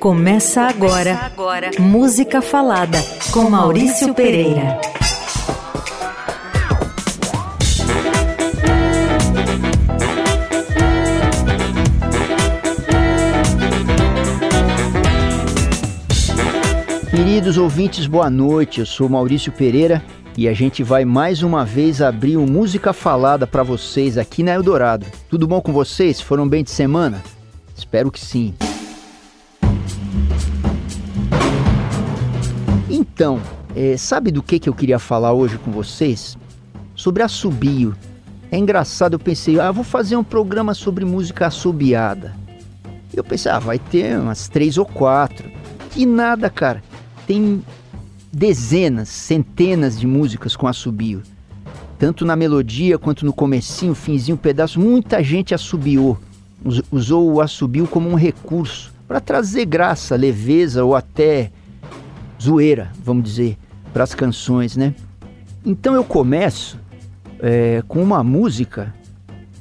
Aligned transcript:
Começa 0.00 0.62
agora, 0.62 1.14
Começa 1.14 1.26
agora. 1.26 1.70
Música 1.78 2.40
Falada 2.40 2.98
com 3.32 3.50
Maurício 3.50 4.14
Pereira. 4.14 4.80
Queridos 17.10 17.58
ouvintes, 17.58 18.06
boa 18.06 18.30
noite. 18.30 18.80
Eu 18.80 18.86
sou 18.86 19.08
Maurício 19.08 19.52
Pereira 19.52 20.02
e 20.36 20.48
a 20.48 20.54
gente 20.54 20.82
vai 20.82 21.04
mais 21.04 21.42
uma 21.42 21.64
vez 21.64 22.00
abrir 22.00 22.36
o 22.36 22.46
Música 22.46 22.92
Falada 22.92 23.46
para 23.46 23.62
vocês 23.62 24.16
aqui 24.16 24.42
na 24.42 24.52
Eldorado. 24.52 25.06
Tudo 25.28 25.46
bom 25.46 25.60
com 25.60 25.72
vocês? 25.72 26.20
Foram 26.20 26.48
bem 26.48 26.64
de 26.64 26.70
semana? 26.70 27.22
Espero 27.76 28.10
que 28.10 28.20
sim. 28.20 28.54
Então, 33.00 33.40
é, 33.74 33.96
sabe 33.96 34.30
do 34.30 34.42
que, 34.42 34.58
que 34.58 34.68
eu 34.68 34.74
queria 34.74 34.98
falar 34.98 35.32
hoje 35.32 35.56
com 35.56 35.70
vocês? 35.70 36.36
Sobre 36.94 37.22
assobio. 37.22 37.96
É 38.50 38.58
engraçado, 38.58 39.14
eu 39.14 39.18
pensei, 39.18 39.58
ah, 39.58 39.72
vou 39.72 39.82
fazer 39.82 40.16
um 40.16 40.22
programa 40.22 40.74
sobre 40.74 41.02
música 41.02 41.46
assobiada. 41.46 42.36
Eu 43.14 43.24
pensei, 43.24 43.50
ah, 43.50 43.58
vai 43.58 43.78
ter 43.78 44.18
umas 44.18 44.48
três 44.48 44.76
ou 44.76 44.84
quatro. 44.84 45.50
Que 45.92 46.04
nada, 46.04 46.50
cara. 46.50 46.82
Tem 47.26 47.64
dezenas, 48.30 49.08
centenas 49.08 49.98
de 49.98 50.06
músicas 50.06 50.54
com 50.54 50.68
assobio. 50.68 51.22
Tanto 51.98 52.26
na 52.26 52.36
melodia 52.36 52.98
quanto 52.98 53.24
no 53.24 53.32
comecinho, 53.32 53.94
finzinho, 53.94 54.36
pedaço, 54.36 54.78
muita 54.78 55.24
gente 55.24 55.54
assobiou. 55.54 56.18
Usou 56.92 57.32
o 57.32 57.40
assobio 57.40 57.86
como 57.86 58.10
um 58.10 58.14
recurso 58.14 58.92
para 59.08 59.20
trazer 59.20 59.64
graça, 59.64 60.16
leveza 60.16 60.84
ou 60.84 60.94
até 60.94 61.50
zoeira, 62.40 62.90
vamos 63.04 63.24
dizer, 63.24 63.58
para 63.92 64.04
as 64.04 64.14
canções, 64.14 64.76
né? 64.76 64.94
Então 65.64 65.94
eu 65.94 66.04
começo 66.04 66.78
é, 67.40 67.82
com 67.86 68.02
uma 68.02 68.22
música. 68.22 68.94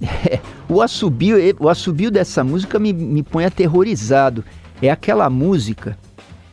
o, 0.69 0.81
assobio, 0.81 1.37
o 1.59 1.67
assobio 1.67 2.09
dessa 2.09 2.43
música 2.43 2.79
me, 2.79 2.93
me 2.93 3.23
põe 3.23 3.45
aterrorizado. 3.45 4.43
É 4.81 4.89
aquela 4.89 5.29
música 5.29 5.97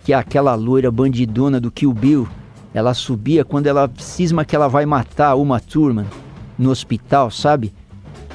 que 0.05 0.13
aquela 0.13 0.55
loira 0.55 0.91
bandidona 0.91 1.61
do 1.61 1.71
Kill 1.71 1.93
Bill. 1.93 2.29
Ela 2.75 2.93
subia 2.93 3.45
quando 3.45 3.67
ela 3.67 3.91
cisma 3.99 4.45
que 4.45 4.55
ela 4.55 4.69
vai 4.69 4.85
matar 4.85 5.35
uma 5.37 5.61
Thurman 5.61 6.07
no 6.59 6.71
hospital, 6.71 7.31
sabe? 7.31 7.73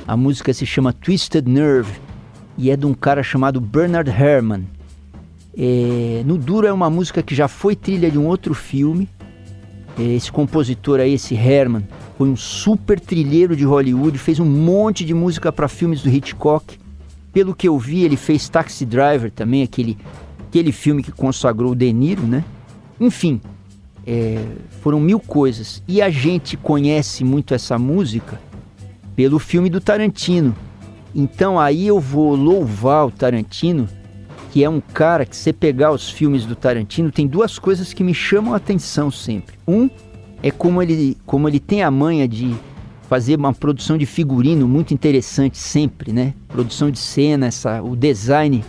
A 0.08 0.17
música 0.17 0.53
se 0.53 0.66
chama 0.66 0.94
Twisted 0.94 1.48
Nerve 1.48 2.00
e 2.58 2.72
é 2.72 2.78
de 2.78 2.86
um 2.86 2.94
cara 2.94 3.22
chamado 3.23 3.61
Bernard 3.61 4.09
Herrmann. 4.09 4.66
É, 5.57 6.23
no 6.25 6.38
Duro 6.38 6.66
é 6.66 6.73
uma 6.73 6.89
música 6.89 7.21
que 7.21 7.35
já 7.35 7.47
foi 7.47 7.75
trilha 7.75 8.09
de 8.09 8.17
um 8.17 8.25
outro 8.27 8.53
filme. 8.53 9.09
É, 9.99 10.03
esse 10.03 10.31
compositor 10.31 10.99
aí, 10.99 11.13
esse 11.13 11.35
Herman, 11.35 11.85
foi 12.17 12.30
um 12.30 12.35
super 12.35 12.99
trilheiro 12.99 13.55
de 13.55 13.66
Hollywood, 13.66 14.17
fez 14.17 14.39
um 14.39 14.45
monte 14.45 15.03
de 15.03 15.13
música 15.13 15.52
para 15.52 15.67
filmes 15.67 16.02
do 16.02 16.09
Hitchcock. 16.09 16.80
Pelo 17.33 17.55
que 17.55 17.67
eu 17.67 17.77
vi, 17.77 18.03
ele 18.03 18.17
fez 18.17 18.47
Taxi 18.49 18.85
Driver 18.85 19.31
também, 19.31 19.63
aquele, 19.63 19.97
aquele 20.47 20.71
filme 20.71 21.03
que 21.03 21.11
consagrou 21.11 21.71
o 21.71 21.75
De 21.75 21.91
Niro, 21.91 22.23
né? 22.23 22.43
Enfim, 22.99 23.41
é, 24.05 24.43
foram 24.81 24.99
mil 24.99 25.19
coisas. 25.19 25.81
E 25.88 26.02
a 26.02 26.09
gente 26.09 26.58
conhece 26.58 27.23
muito 27.23 27.53
essa 27.53 27.77
música 27.77 28.39
pelo 29.15 29.39
filme 29.39 29.69
do 29.69 29.81
Tarantino. 29.81 30.55
Então 31.13 31.59
aí 31.59 31.88
eu 31.88 31.99
vou 31.99 32.36
louvar 32.36 33.05
o 33.05 33.11
Tarantino 33.11 33.88
que 34.52 34.66
é 34.66 34.69
um 34.69 34.81
cara 34.81 35.25
que 35.25 35.35
você 35.35 35.53
pegar 35.53 35.91
os 35.91 36.09
filmes 36.09 36.45
do 36.45 36.57
Tarantino, 36.57 37.09
tem 37.09 37.25
duas 37.25 37.57
coisas 37.57 37.94
que 37.94 38.03
me 38.03 38.13
chamam 38.13 38.53
a 38.53 38.58
atenção 38.58 39.09
sempre. 39.09 39.55
Um 39.66 39.89
é 40.43 40.52
como 40.52 40.83
ele, 40.83 41.17
como 41.25 41.47
ele 41.47 41.59
tem 41.59 41.83
a 41.83 41.89
manha 41.89 42.27
de 42.27 42.53
fazer 43.08 43.37
uma 43.37 43.53
produção 43.53 43.98
de 43.98 44.05
figurino 44.05 44.67
muito 44.67 44.93
interessante 44.93 45.58
sempre, 45.58 46.11
né? 46.11 46.33
Produção 46.49 46.92
de 46.92 46.99
cena, 46.99 47.48
essa, 47.48 47.81
o 47.81 47.95
design 47.95 48.61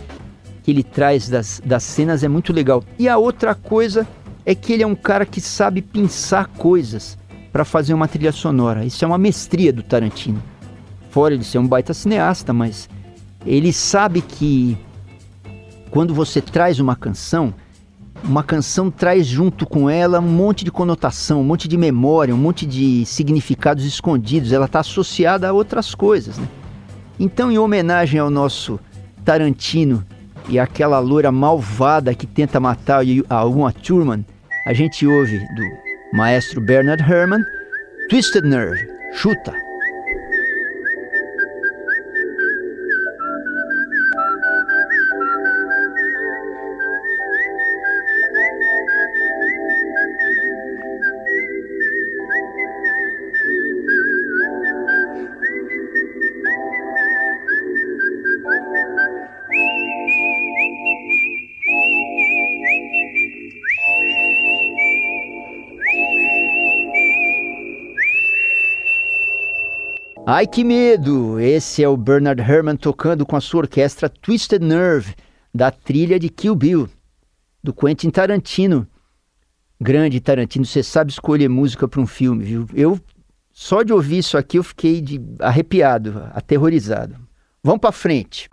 que 0.63 0.71
ele 0.71 0.83
traz 0.83 1.27
das, 1.27 1.61
das 1.65 1.83
cenas 1.83 2.23
é 2.23 2.29
muito 2.29 2.53
legal. 2.53 2.81
E 2.97 3.09
a 3.09 3.17
outra 3.17 3.53
coisa 3.53 4.07
é 4.45 4.55
que 4.55 4.71
ele 4.71 4.83
é 4.83 4.87
um 4.87 4.95
cara 4.95 5.25
que 5.25 5.41
sabe 5.41 5.81
pensar 5.81 6.47
coisas 6.47 7.17
para 7.51 7.65
fazer 7.65 7.93
uma 7.93 8.07
trilha 8.07 8.31
sonora. 8.31 8.85
Isso 8.85 9.03
é 9.03 9.07
uma 9.07 9.17
mestria 9.17 9.73
do 9.73 9.83
Tarantino. 9.83 10.41
Fora 11.09 11.37
de 11.37 11.43
ser 11.43 11.57
um 11.57 11.67
baita 11.67 11.93
cineasta, 11.93 12.53
mas 12.53 12.89
ele 13.45 13.73
sabe 13.73 14.21
que 14.21 14.77
quando 15.93 16.11
você 16.11 16.41
traz 16.41 16.79
uma 16.79 16.95
canção, 16.95 17.53
uma 18.23 18.41
canção 18.41 18.89
traz 18.89 19.27
junto 19.27 19.63
com 19.63 19.87
ela 19.87 20.19
um 20.19 20.23
monte 20.23 20.65
de 20.65 20.71
conotação, 20.71 21.39
um 21.41 21.43
monte 21.43 21.67
de 21.67 21.77
memória, 21.77 22.33
um 22.33 22.37
monte 22.37 22.65
de 22.65 23.05
significados 23.05 23.85
escondidos. 23.85 24.51
Ela 24.51 24.65
está 24.65 24.79
associada 24.79 25.47
a 25.47 25.53
outras 25.53 25.93
coisas, 25.93 26.39
né? 26.39 26.47
Então, 27.19 27.51
em 27.51 27.59
homenagem 27.59 28.19
ao 28.19 28.31
nosso 28.31 28.79
Tarantino 29.23 30.03
e 30.49 30.57
aquela 30.57 30.97
loira 30.97 31.31
malvada 31.31 32.15
que 32.15 32.25
tenta 32.25 32.59
matar 32.59 33.03
a 33.29 33.45
Uma 33.45 33.71
Thurman, 33.71 34.25
a 34.65 34.73
gente 34.73 35.05
ouve 35.05 35.37
do 35.37 36.17
maestro 36.17 36.59
Bernard 36.59 37.03
Herrmann, 37.03 37.43
Twisted 38.09 38.43
Nerve, 38.43 38.79
chuta. 39.13 39.53
Ai 70.35 70.47
que 70.47 70.63
medo! 70.63 71.39
Esse 71.39 71.83
é 71.83 71.87
o 71.87 71.95
Bernard 71.95 72.41
Herrmann 72.41 72.75
tocando 72.75 73.23
com 73.23 73.35
a 73.35 73.39
sua 73.39 73.59
orquestra 73.59 74.09
Twisted 74.09 74.63
Nerve, 74.63 75.13
da 75.53 75.69
trilha 75.69 76.19
de 76.19 76.27
Kill 76.27 76.55
Bill, 76.55 76.89
do 77.63 77.71
Quentin 77.71 78.09
Tarantino. 78.09 78.87
Grande 79.79 80.19
Tarantino, 80.19 80.65
você 80.65 80.81
sabe 80.81 81.11
escolher 81.11 81.47
música 81.49 81.87
para 81.87 82.01
um 82.01 82.07
filme, 82.07 82.43
viu? 82.43 82.65
Eu, 82.73 82.99
só 83.51 83.83
de 83.83 83.93
ouvir 83.93 84.17
isso 84.17 84.35
aqui, 84.35 84.57
eu 84.57 84.63
fiquei 84.63 85.01
de, 85.01 85.21
arrepiado, 85.37 86.27
aterrorizado. 86.33 87.15
Vamos 87.63 87.81
para 87.81 87.91
frente. 87.91 88.49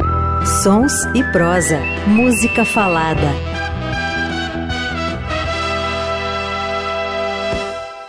Sons 0.63 0.93
e 1.15 1.25
prosa, 1.33 1.79
música 2.07 2.63
falada. 2.63 3.33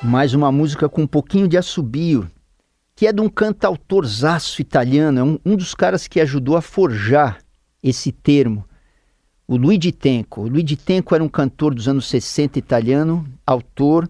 Mais 0.04 0.34
uma 0.34 0.52
música 0.52 0.90
com 0.90 1.04
um 1.04 1.08
pouquinho 1.08 1.48
de 1.48 1.58
assobio 1.58 2.28
que 3.02 3.08
é 3.08 3.12
de 3.12 3.20
um 3.20 3.28
cantautorzaço 3.28 4.62
italiano, 4.62 5.20
é 5.20 5.24
um, 5.24 5.40
um 5.44 5.56
dos 5.56 5.74
caras 5.74 6.08
que 6.08 6.22
ajudou 6.22 6.56
a 6.56 6.62
forjar 6.62 7.40
esse 7.82 8.12
termo, 8.12 8.64
o 9.48 9.58
Luigi 9.58 9.92
Tenco. 9.92 10.42
O 10.42 10.48
Luigi 10.48 10.76
Tenco 10.76 11.16
era 11.16 11.24
um 11.24 11.28
cantor 11.28 11.74
dos 11.74 11.88
anos 11.88 12.06
60 12.06 12.60
italiano, 12.60 13.26
autor, 13.44 14.08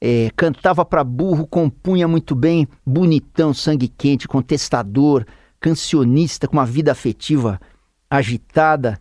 é, 0.00 0.30
cantava 0.36 0.84
para 0.84 1.02
burro, 1.02 1.48
compunha 1.48 2.06
muito 2.06 2.36
bem, 2.36 2.68
bonitão, 2.86 3.52
sangue 3.52 3.88
quente, 3.88 4.28
contestador, 4.28 5.26
cancionista 5.58 6.46
com 6.46 6.58
uma 6.58 6.64
vida 6.64 6.92
afetiva 6.92 7.60
agitada, 8.08 9.00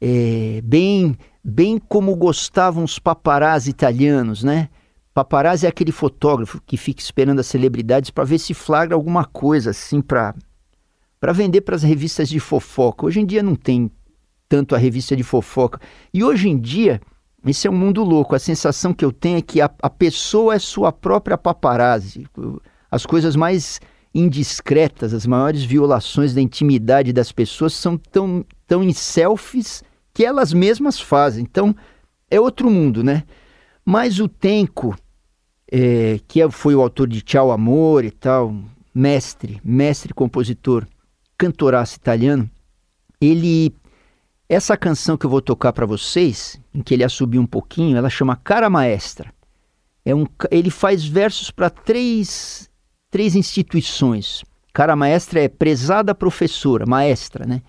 é, 0.00 0.60
bem, 0.64 1.16
bem 1.44 1.78
como 1.78 2.16
gostavam 2.16 2.82
os 2.82 2.98
paparazzi 2.98 3.70
italianos, 3.70 4.42
né? 4.42 4.68
Paparazzi 5.14 5.66
é 5.66 5.68
aquele 5.68 5.92
fotógrafo 5.92 6.60
que 6.64 6.76
fica 6.76 7.02
esperando 7.02 7.40
as 7.40 7.46
celebridades 7.46 8.10
para 8.10 8.24
ver 8.24 8.38
se 8.38 8.54
flagra 8.54 8.94
alguma 8.94 9.24
coisa 9.24 9.70
assim 9.70 10.00
para 10.00 10.34
para 11.20 11.32
vender 11.32 11.60
para 11.60 11.76
as 11.76 11.84
revistas 11.84 12.28
de 12.28 12.40
fofoca. 12.40 13.06
Hoje 13.06 13.20
em 13.20 13.26
dia 13.26 13.44
não 13.44 13.54
tem 13.54 13.90
tanto 14.48 14.74
a 14.74 14.78
revista 14.78 15.14
de 15.14 15.22
fofoca. 15.22 15.80
E 16.12 16.24
hoje 16.24 16.48
em 16.48 16.58
dia, 16.58 17.00
esse 17.46 17.68
é 17.68 17.70
um 17.70 17.76
mundo 17.76 18.02
louco. 18.02 18.34
A 18.34 18.40
sensação 18.40 18.92
que 18.92 19.04
eu 19.04 19.12
tenho 19.12 19.38
é 19.38 19.42
que 19.42 19.60
a, 19.60 19.70
a 19.80 19.88
pessoa 19.88 20.54
é 20.54 20.58
sua 20.58 20.90
própria 20.90 21.38
paparazzi. 21.38 22.26
As 22.90 23.06
coisas 23.06 23.36
mais 23.36 23.80
indiscretas, 24.12 25.14
as 25.14 25.24
maiores 25.24 25.62
violações 25.62 26.34
da 26.34 26.40
intimidade 26.40 27.12
das 27.12 27.30
pessoas 27.30 27.72
são 27.72 27.96
tão, 27.96 28.44
tão 28.66 28.82
em 28.82 28.92
selfies 28.92 29.84
que 30.12 30.24
elas 30.24 30.52
mesmas 30.52 31.00
fazem. 31.00 31.42
Então, 31.44 31.74
é 32.28 32.40
outro 32.40 32.68
mundo, 32.68 33.04
né? 33.04 33.22
Mas 33.84 34.20
o 34.20 34.28
Tenco, 34.28 34.96
é, 35.74 36.20
que 36.28 36.42
é, 36.42 36.50
foi 36.50 36.74
o 36.74 36.82
autor 36.82 37.08
de 37.08 37.22
Tchau 37.22 37.50
Amor 37.50 38.04
e 38.04 38.10
tal, 38.10 38.54
mestre, 38.94 39.58
mestre 39.64 40.12
compositor, 40.12 40.86
cantoraço 41.38 41.96
italiano, 41.96 42.48
ele 43.18 43.74
Essa 44.46 44.76
canção 44.76 45.16
que 45.16 45.24
eu 45.24 45.30
vou 45.30 45.40
tocar 45.40 45.72
para 45.72 45.86
vocês, 45.86 46.60
em 46.74 46.82
que 46.82 46.92
ele 46.92 47.02
assobia 47.02 47.40
um 47.40 47.46
pouquinho, 47.46 47.96
ela 47.96 48.10
chama 48.10 48.36
Cara 48.36 48.68
Maestra. 48.68 49.32
É 50.04 50.14
um, 50.14 50.26
ele 50.50 50.68
faz 50.68 51.06
versos 51.06 51.50
para 51.50 51.70
três, 51.70 52.68
três 53.10 53.34
instituições. 53.34 54.44
Cara 54.74 54.94
Maestra 54.94 55.40
é 55.40 55.48
prezada 55.48 56.14
professora, 56.14 56.84
maestra, 56.84 57.46
né? 57.46 57.62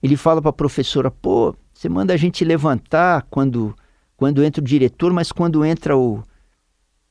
Ele 0.00 0.16
fala 0.16 0.40
para 0.40 0.50
a 0.50 0.52
professora: 0.52 1.10
pô, 1.10 1.56
você 1.74 1.88
manda 1.88 2.14
a 2.14 2.16
gente 2.16 2.44
levantar 2.44 3.26
quando, 3.30 3.74
quando 4.16 4.44
entra 4.44 4.60
o 4.60 4.64
diretor, 4.64 5.12
mas 5.12 5.32
quando 5.32 5.64
entra 5.64 5.96
o, 5.96 6.22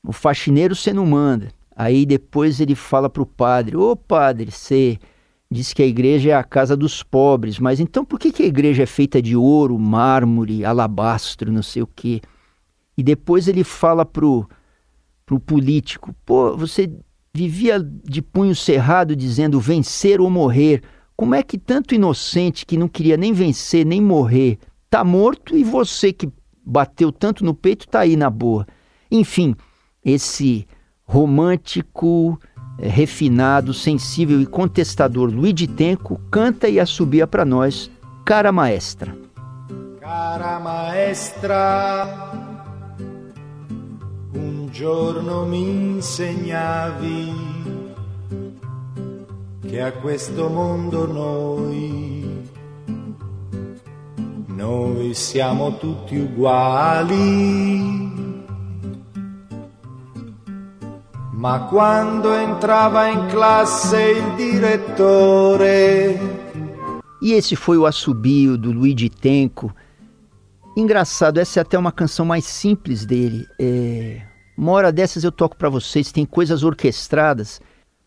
o 0.04 0.12
faxineiro 0.12 0.76
você 0.76 0.94
não 0.94 1.06
manda. 1.06 1.50
Aí 1.76 2.06
depois 2.06 2.60
ele 2.60 2.76
fala 2.76 3.10
para 3.10 3.22
o 3.22 3.26
padre: 3.26 3.78
Ô 3.78 3.96
padre, 3.96 4.52
você 4.52 4.98
diz 5.50 5.74
que 5.74 5.84
a 5.84 5.88
igreja 5.88 6.32
é 6.32 6.34
a 6.34 6.44
casa 6.44 6.76
dos 6.76 7.04
pobres, 7.04 7.60
mas 7.60 7.80
então 7.80 8.04
por 8.04 8.20
que, 8.20 8.32
que 8.32 8.44
a 8.44 8.48
igreja 8.48 8.84
é 8.84 8.88
feita 8.88 9.22
de 9.22 9.36
ouro, 9.36 9.78
mármore, 9.78 10.66
alabastro, 10.66 11.52
não 11.52 11.64
sei 11.64 11.82
o 11.82 11.88
quê? 11.88 12.22
E 12.98 13.04
depois 13.04 13.48
ele 13.48 13.64
fala 13.64 14.06
pro, 14.06 14.50
pro 15.26 15.40
político: 15.40 16.14
pô, 16.26 16.58
você 16.58 16.92
vivia 17.34 17.80
de 17.80 18.22
punho 18.22 18.56
cerrado 18.56 19.16
dizendo 19.16 19.60
vencer 19.60 20.20
ou 20.20 20.30
morrer. 20.30 20.82
Como 21.16 21.36
é 21.36 21.44
que 21.44 21.58
tanto 21.58 21.94
inocente 21.94 22.66
que 22.66 22.78
não 22.78 22.88
queria 22.88 23.18
nem 23.18 23.34
vencer 23.34 23.86
nem 23.86 24.02
morrer 24.02 24.58
tá 24.90 25.04
morto 25.04 25.56
e 25.56 25.64
você 25.64 26.14
que 26.14 26.30
bateu 26.66 27.12
tanto 27.12 27.44
no 27.44 27.54
peito 27.54 27.88
tá 27.88 28.00
aí 28.00 28.16
na 28.16 28.30
boa? 28.30 28.66
Enfim, 29.12 29.56
esse 30.08 30.66
romântico, 31.06 32.40
eh, 32.80 32.88
refinado, 32.88 33.74
sensível 33.74 34.42
e 34.42 34.46
contestador 34.46 35.30
Luigi 35.30 35.68
Tenco 35.68 36.20
canta 36.32 36.70
e 36.70 36.80
assobia 36.80 37.28
para 37.28 37.44
nós 37.44 37.92
Cara 38.24 38.52
Maestra. 38.52 39.16
Cara 40.00 40.58
maestra, 40.60 42.32
un 44.34 44.70
giorno 44.72 45.46
mi 45.46 45.96
insegnavi 45.96 47.34
che 49.68 49.82
a 49.82 49.92
questo 49.92 50.48
mondo 50.48 51.06
noi, 51.12 52.50
noi 54.48 55.14
siamo 55.14 55.78
tutti 55.78 56.16
uguali. 56.18 58.07
Ma 61.48 61.60
quando 61.62 62.36
entrava 62.36 63.10
in 63.10 63.26
classe 63.30 63.96
il. 64.38 64.62
E 67.22 67.32
esse 67.32 67.56
foi 67.56 67.78
o 67.78 67.86
assobio 67.86 68.58
do 68.58 68.70
Luigi 68.74 69.08
Tenco. 69.08 69.74
Engraçado, 70.76 71.38
essa 71.38 71.58
é 71.58 71.62
até 71.62 71.80
uma 71.80 71.94
canção 71.94 72.26
mais 72.26 72.44
simples 72.44 73.06
dele. 73.06 73.48
É... 73.58 74.24
Uma 74.58 74.74
hora 74.74 74.92
dessas 74.92 75.24
eu 75.24 75.32
toco 75.32 75.56
para 75.56 75.70
vocês, 75.70 76.12
tem 76.12 76.26
coisas 76.26 76.66
orquestradas. 76.66 77.62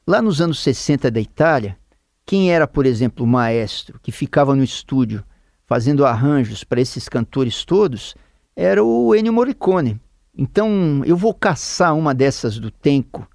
Lá 0.06 0.20
nos 0.20 0.42
anos 0.42 0.60
60 0.62 1.10
da 1.10 1.19
Itália, 1.19 1.78
quem 2.26 2.52
era, 2.52 2.69
por 2.69 2.84
exemplo, 2.84 3.25
o 3.25 3.26
maestro 3.26 3.98
que 4.02 4.12
ficava 4.12 4.54
no 4.54 4.62
estúdio 4.62 5.25
fazendo 5.64 6.04
arranjos 6.04 6.62
para 6.62 6.82
esses 6.82 7.08
cantores 7.08 7.64
todos 7.64 8.14
era 8.54 8.84
o 8.84 9.14
Ennio 9.14 9.32
Morricone. 9.32 9.98
Então 10.37 11.02
eu 11.06 11.16
vou 11.16 11.32
caçar 11.32 11.96
uma 11.96 12.14
dessas 12.14 12.58
do 12.58 12.70
Tenco 12.70 13.30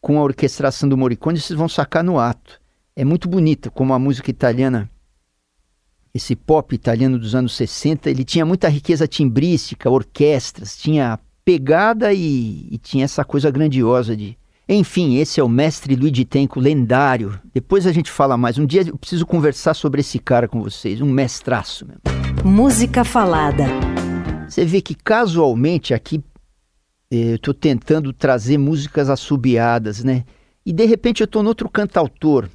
com 0.00 0.18
a 0.18 0.22
orquestração 0.22 0.88
do 0.88 0.96
Morricone, 0.96 1.40
vocês 1.40 1.58
vão 1.58 1.68
sacar 1.68 2.04
no 2.04 2.18
ato. 2.18 2.60
É 2.94 3.04
muito 3.04 3.28
bonita, 3.28 3.70
como 3.70 3.92
a 3.92 3.98
música 3.98 4.30
italiana, 4.30 4.90
esse 6.14 6.34
pop 6.34 6.74
italiano 6.74 7.18
dos 7.18 7.34
anos 7.34 7.54
60, 7.54 8.10
ele 8.10 8.24
tinha 8.24 8.46
muita 8.46 8.68
riqueza 8.68 9.06
timbrística, 9.06 9.90
orquestras, 9.90 10.76
tinha 10.76 11.18
pegada 11.44 12.12
e, 12.12 12.68
e 12.70 12.78
tinha 12.78 13.04
essa 13.04 13.24
coisa 13.24 13.50
grandiosa 13.50 14.16
de, 14.16 14.36
enfim, 14.68 15.16
esse 15.16 15.38
é 15.38 15.44
o 15.44 15.48
mestre 15.48 15.94
Luigi 15.94 16.24
Tenco, 16.24 16.58
lendário. 16.58 17.38
Depois 17.54 17.86
a 17.86 17.92
gente 17.92 18.10
fala 18.10 18.36
mais. 18.36 18.58
Um 18.58 18.66
dia 18.66 18.82
eu 18.82 18.98
preciso 18.98 19.24
conversar 19.24 19.74
sobre 19.74 20.00
esse 20.00 20.18
cara 20.18 20.48
com 20.48 20.60
vocês, 20.60 21.00
um 21.00 21.10
mestraço 21.10 21.86
mesmo. 21.86 22.02
Música 22.44 23.04
falada. 23.04 23.64
Você 24.48 24.64
vê 24.64 24.80
que 24.80 24.94
casualmente 24.94 25.94
aqui 25.94 26.22
eu 27.10 27.36
estou 27.36 27.54
tentando 27.54 28.12
trazer 28.12 28.58
músicas 28.58 29.08
assobiadas, 29.08 30.02
né? 30.02 30.24
E 30.64 30.72
de 30.72 30.84
repente 30.84 31.22
eu 31.22 31.26
estou 31.26 31.44
outro 31.44 31.68
cantautor 31.68 32.48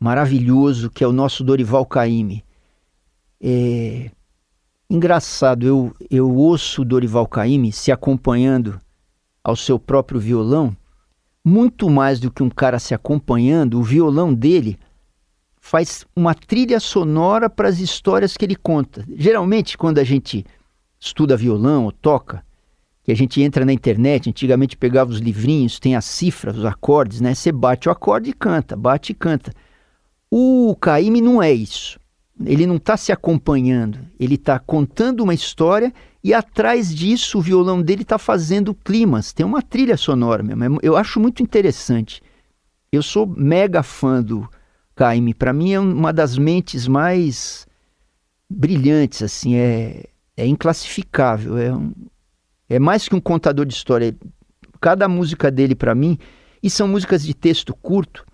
maravilhoso 0.00 0.90
que 0.90 1.04
é 1.04 1.06
o 1.06 1.12
nosso 1.12 1.44
Dorival 1.44 1.84
Caymmi. 1.84 2.44
É 3.40 4.10
engraçado, 4.90 5.66
eu, 5.66 5.94
eu 6.10 6.34
ouço 6.34 6.82
o 6.82 6.84
Dorival 6.84 7.26
Caymmi 7.26 7.72
se 7.72 7.92
acompanhando 7.92 8.80
ao 9.44 9.54
seu 9.54 9.78
próprio 9.78 10.18
violão 10.18 10.76
muito 11.48 11.88
mais 11.88 12.20
do 12.20 12.30
que 12.30 12.42
um 12.42 12.50
cara 12.50 12.78
se 12.78 12.94
acompanhando, 12.94 13.78
o 13.78 13.82
violão 13.82 14.34
dele 14.34 14.78
faz 15.60 16.06
uma 16.14 16.34
trilha 16.34 16.78
sonora 16.78 17.48
para 17.48 17.68
as 17.68 17.78
histórias 17.78 18.36
que 18.36 18.44
ele 18.44 18.56
conta. 18.56 19.04
Geralmente, 19.16 19.76
quando 19.76 19.98
a 19.98 20.04
gente 20.04 20.44
estuda 21.00 21.36
violão 21.36 21.84
ou 21.84 21.92
toca, 21.92 22.44
que 23.08 23.12
a 23.12 23.16
gente 23.16 23.40
entra 23.40 23.64
na 23.64 23.72
internet, 23.72 24.28
antigamente 24.28 24.76
pegava 24.76 25.10
os 25.10 25.18
livrinhos, 25.18 25.78
tem 25.78 25.96
as 25.96 26.04
cifras, 26.04 26.58
os 26.58 26.66
acordes, 26.66 27.22
né? 27.22 27.34
Você 27.34 27.50
bate 27.50 27.88
o 27.88 27.90
acorde 27.90 28.28
e 28.28 28.34
canta, 28.34 28.76
bate 28.76 29.12
e 29.12 29.14
canta. 29.14 29.50
O 30.30 30.76
Caíme 30.78 31.22
não 31.22 31.42
é 31.42 31.50
isso. 31.50 31.98
Ele 32.44 32.66
não 32.66 32.76
está 32.76 32.98
se 32.98 33.10
acompanhando, 33.10 33.98
ele 34.20 34.34
está 34.34 34.58
contando 34.58 35.22
uma 35.22 35.32
história 35.32 35.90
e 36.22 36.34
atrás 36.34 36.94
disso 36.94 37.38
o 37.38 37.40
violão 37.40 37.80
dele 37.80 38.02
está 38.02 38.18
fazendo 38.18 38.74
climas. 38.74 39.32
Tem 39.32 39.46
uma 39.46 39.62
trilha 39.62 39.96
sonora 39.96 40.42
mesmo. 40.42 40.76
É 40.76 40.78
eu 40.82 40.94
acho 40.94 41.18
muito 41.18 41.42
interessante. 41.42 42.22
Eu 42.92 43.02
sou 43.02 43.26
mega 43.26 43.82
fã 43.82 44.22
do 44.22 44.46
Caime. 44.94 45.32
Para 45.32 45.54
mim 45.54 45.72
é 45.72 45.80
uma 45.80 46.12
das 46.12 46.36
mentes 46.36 46.86
mais 46.86 47.66
brilhantes, 48.50 49.22
assim, 49.22 49.54
é, 49.54 50.04
é 50.36 50.46
inclassificável. 50.46 51.56
É, 51.56 51.72
um, 51.72 51.90
é 52.68 52.78
mais 52.78 53.08
que 53.08 53.14
um 53.14 53.20
contador 53.20 53.64
de 53.66 53.74
história. 53.74 54.14
Cada 54.80 55.08
música 55.08 55.50
dele 55.50 55.74
para 55.74 55.94
mim, 55.94 56.18
e 56.62 56.70
são 56.70 56.86
músicas 56.86 57.24
de 57.24 57.34
texto 57.34 57.74
curto, 57.74 58.24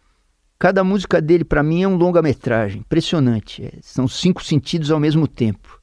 cada 0.59 0.85
música 0.85 1.21
dele 1.21 1.45
para 1.45 1.63
mim 1.63 1.83
é 1.83 1.89
um 1.89 1.97
longa-metragem. 1.97 2.81
Impressionante. 2.81 3.65
É, 3.65 3.73
são 3.81 4.07
cinco 4.07 4.45
sentidos 4.45 4.91
ao 4.91 5.01
mesmo 5.01 5.27
tempo. 5.27 5.81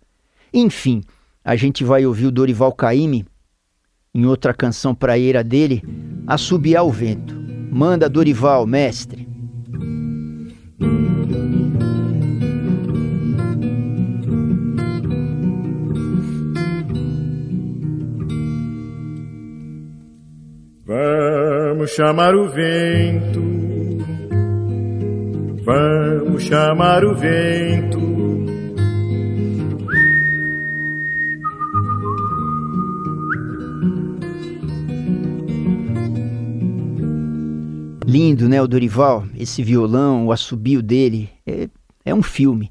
Enfim 0.54 1.02
a 1.44 1.56
gente 1.56 1.84
vai 1.84 2.06
ouvir 2.06 2.28
o 2.28 2.32
Dorival 2.32 2.72
Caymmi 2.72 3.26
em 4.14 4.26
outra 4.26 4.54
canção 4.54 4.94
praieira 4.94 5.44
dele, 5.44 5.82
Assobiar 6.28 6.86
o 6.86 6.92
Vento. 6.92 7.34
Manda 7.72 8.10
Dorival, 8.10 8.68
mestre. 8.68 9.28
Vamos 20.92 21.92
chamar 21.92 22.36
o 22.36 22.50
vento, 22.50 23.42
vamos 25.64 26.44
chamar 26.44 27.06
o 27.06 27.16
vento 27.16 27.98
Lindo, 38.06 38.50
né, 38.50 38.62
o 38.62 38.68
Dorival? 38.68 39.24
Esse 39.38 39.64
violão, 39.64 40.28
o 40.28 40.34
assobio 40.34 40.84
dele, 40.84 41.30
é, 41.48 41.70
é 42.04 42.14
um 42.14 42.22
filme. 42.22 42.70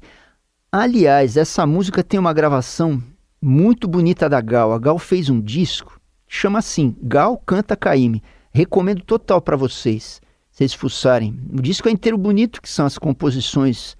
Aliás, 0.71 1.37
essa 1.37 1.65
música 1.65 2.03
tem 2.03 2.19
uma 2.19 2.33
gravação 2.33 3.01
muito 3.41 3.87
bonita 3.87 4.29
da 4.29 4.39
Gal. 4.39 4.71
A 4.73 4.77
Gal 4.77 4.99
fez 4.99 5.27
um 5.27 5.41
disco, 5.41 5.99
chama 6.33 6.59
assim, 6.59 6.95
Gal 7.01 7.37
Canta 7.37 7.75
Caíme. 7.75 8.23
Recomendo 8.53 9.03
total 9.03 9.41
para 9.41 9.57
vocês, 9.57 10.21
vocês 10.51 10.73
fuçarem. 10.73 11.39
O 11.51 11.61
disco 11.61 11.87
é 11.87 11.91
inteiro 11.91 12.17
bonito, 12.17 12.61
que 12.61 12.69
são 12.69 12.85
as 12.85 12.97
composições 12.97 13.95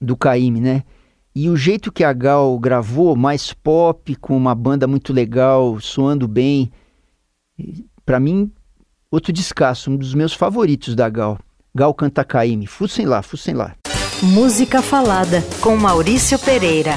do 0.00 0.16
Caíme, 0.16 0.60
né? 0.60 0.84
E 1.34 1.48
o 1.48 1.56
jeito 1.56 1.92
que 1.92 2.04
a 2.04 2.12
Gal 2.12 2.58
gravou, 2.58 3.14
mais 3.14 3.52
pop, 3.52 4.14
com 4.16 4.36
uma 4.36 4.54
banda 4.54 4.86
muito 4.86 5.12
legal, 5.12 5.80
soando 5.80 6.26
bem, 6.26 6.72
para 8.04 8.18
mim 8.18 8.50
Outro 9.16 9.32
descasso, 9.32 9.90
um 9.90 9.96
dos 9.96 10.14
meus 10.14 10.34
favoritos 10.34 10.94
da 10.94 11.08
Gal. 11.08 11.38
Gal 11.74 11.94
canta 11.94 12.24
Caíme. 12.24 12.66
Fussem 12.66 13.06
lá, 13.06 13.22
fussem 13.22 13.54
lá. 13.54 13.74
Música 14.20 14.82
Falada, 14.82 15.42
com 15.60 15.76
Maurício 15.76 16.38
Pereira. 16.38 16.92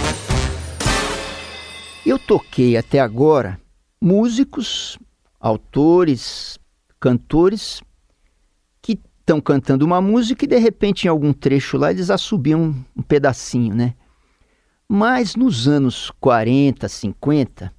Eu 2.03 2.17
toquei 2.17 2.75
até 2.75 2.99
agora 2.99 3.59
músicos, 4.01 4.97
autores, 5.39 6.57
cantores 6.99 7.81
que 8.81 8.93
estão 8.93 9.41
cantando 9.41 9.85
uma 9.85 10.01
música 10.01 10.45
e 10.45 10.47
de 10.47 10.57
repente 10.57 11.05
em 11.05 11.09
algum 11.09 11.33
trecho 11.33 11.77
lá 11.77 11.91
eles 11.91 12.09
assobiam 12.09 12.75
um 12.95 13.01
pedacinho, 13.01 13.75
né? 13.75 13.95
Mas 14.87 15.35
nos 15.35 15.67
anos 15.67 16.11
40, 16.19 16.87
50, 16.87 17.71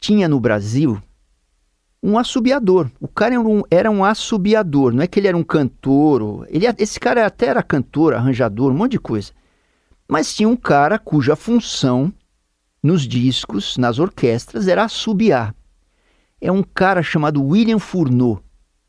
tinha 0.00 0.28
no 0.28 0.40
Brasil 0.40 1.00
um 2.02 2.18
assobiador. 2.18 2.90
O 3.00 3.08
cara 3.08 3.34
era 3.34 3.40
um, 3.40 3.62
era 3.70 3.90
um 3.90 4.04
assobiador, 4.04 4.92
não 4.92 5.02
é 5.02 5.06
que 5.06 5.18
ele 5.18 5.28
era 5.28 5.36
um 5.36 5.42
cantor. 5.42 6.46
Ele, 6.50 6.66
esse 6.76 7.00
cara 7.00 7.24
até 7.24 7.46
era 7.46 7.62
cantor, 7.62 8.12
arranjador, 8.14 8.72
um 8.72 8.76
monte 8.76 8.92
de 8.92 8.98
coisa. 8.98 9.32
Mas 10.06 10.34
tinha 10.34 10.48
um 10.48 10.56
cara 10.56 10.98
cuja 10.98 11.36
função 11.36 12.12
nos 12.84 13.08
discos, 13.08 13.78
nas 13.78 13.98
orquestras, 13.98 14.68
era 14.68 14.84
assobiar. 14.84 15.54
É 16.38 16.52
um 16.52 16.62
cara 16.62 17.02
chamado 17.02 17.42
William 17.42 17.78
Fourneau. 17.78 18.42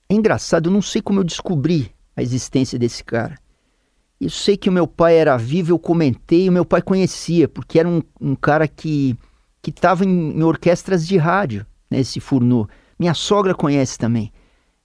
É 0.09 0.13
engraçado, 0.13 0.67
eu 0.67 0.73
não 0.73 0.81
sei 0.81 1.01
como 1.01 1.21
eu 1.21 1.23
descobri 1.23 1.89
a 2.13 2.21
existência 2.21 2.77
desse 2.77 3.01
cara. 3.05 3.39
Eu 4.19 4.29
sei 4.29 4.57
que 4.57 4.67
o 4.67 4.71
meu 4.71 4.85
pai 4.85 5.15
era 5.15 5.37
vivo, 5.37 5.71
eu 5.71 5.79
comentei, 5.79 6.49
o 6.49 6.51
meu 6.51 6.65
pai 6.65 6.81
conhecia, 6.81 7.47
porque 7.47 7.79
era 7.79 7.87
um, 7.87 8.01
um 8.19 8.35
cara 8.35 8.67
que 8.67 9.17
que 9.61 9.71
estava 9.71 10.05
em, 10.05 10.37
em, 10.37 10.43
orquestras 10.43 11.07
de 11.07 11.17
rádio, 11.17 11.65
né, 11.89 11.99
esse 11.99 12.19
Fourneau. 12.19 12.67
Minha 12.99 13.15
sogra 13.15 13.55
conhece 13.55 13.97
também. 13.97 14.31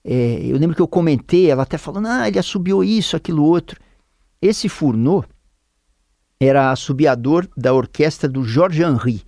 É, 0.03 0.41
eu 0.43 0.57
lembro 0.57 0.75
que 0.75 0.81
eu 0.81 0.89
comentei, 0.89 1.51
ela 1.51 1.65
até 1.65 1.77
falando, 1.77 2.07
ah, 2.07 2.27
ele 2.27 2.39
assobiou 2.39 2.83
isso, 2.83 3.15
aquilo 3.17 3.45
outro. 3.45 3.79
Esse 4.41 4.71
Fourneau 4.71 5.23
era 6.41 6.71
assobiador 6.71 7.47
da 7.55 7.75
orquestra 7.75 8.27
do 8.27 8.43
Georges 8.43 8.81
Henry. 8.81 9.23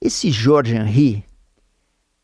Esse 0.00 0.30
Georges 0.30 0.74
Henry 0.74 1.24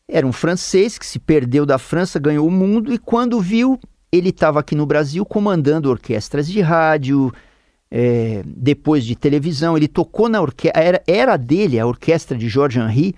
era 0.07 0.25
um 0.25 0.31
francês 0.31 0.97
que 0.97 1.05
se 1.05 1.19
perdeu 1.19 1.65
da 1.65 1.77
França, 1.77 2.19
ganhou 2.19 2.47
o 2.47 2.51
mundo 2.51 2.93
e 2.93 2.97
quando 2.97 3.41
viu, 3.41 3.77
ele 4.11 4.29
estava 4.29 4.61
aqui 4.61 4.75
no 4.75 4.85
Brasil 4.85 5.25
comandando 5.25 5.89
orquestras 5.89 6.47
de 6.47 6.61
rádio, 6.61 7.33
é, 7.91 8.43
depois 8.45 9.03
de 9.03 9.15
televisão. 9.15 9.75
Ele 9.75 9.87
tocou 9.87 10.29
na 10.29 10.41
orquestra, 10.41 10.81
era, 10.81 11.03
era 11.05 11.35
dele 11.35 11.79
a 11.79 11.85
orquestra 11.85 12.37
de 12.37 12.47
Georges 12.47 12.81
Henry, 12.81 13.13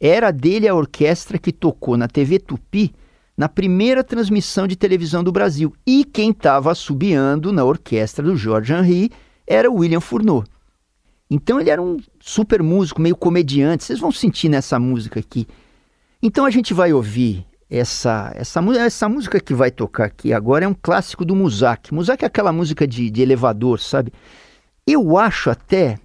era 0.00 0.30
dele 0.32 0.66
a 0.66 0.74
orquestra 0.74 1.38
que 1.38 1.52
tocou 1.52 1.96
na 1.96 2.08
TV 2.08 2.38
Tupi 2.38 2.92
na 3.36 3.48
primeira 3.48 4.02
transmissão 4.02 4.66
de 4.66 4.74
televisão 4.74 5.22
do 5.22 5.30
Brasil. 5.30 5.72
E 5.86 6.04
quem 6.04 6.30
estava 6.30 6.74
subiando 6.74 7.52
na 7.52 7.62
orquestra 7.62 8.24
do 8.24 8.36
Georges 8.36 8.76
Henry 8.76 9.12
era 9.48 9.70
o 9.70 9.76
William 9.76 10.00
Fourneau. 10.00 10.44
Então 11.30 11.60
ele 11.60 11.70
era 11.70 11.80
um 11.80 11.98
super 12.20 12.62
músico, 12.62 13.00
meio 13.00 13.16
comediante. 13.16 13.84
Vocês 13.84 13.98
vão 13.98 14.12
sentir 14.12 14.48
nessa 14.48 14.78
música 14.78 15.18
aqui. 15.18 15.46
Então 16.22 16.44
a 16.44 16.50
gente 16.50 16.74
vai 16.74 16.92
ouvir 16.92 17.46
essa, 17.70 18.32
essa, 18.34 18.60
essa 18.78 19.08
música 19.08 19.40
que 19.40 19.52
vai 19.54 19.70
tocar 19.70 20.06
aqui 20.06 20.32
agora 20.32 20.64
é 20.64 20.68
um 20.68 20.74
clássico 20.74 21.24
do 21.24 21.34
Muzak. 21.34 21.92
Muzak 21.92 22.24
é 22.24 22.26
aquela 22.26 22.52
música 22.52 22.86
de, 22.86 23.10
de 23.10 23.22
elevador, 23.22 23.80
sabe? 23.80 24.12
Eu 24.86 25.18
acho 25.18 25.50
até 25.50 25.98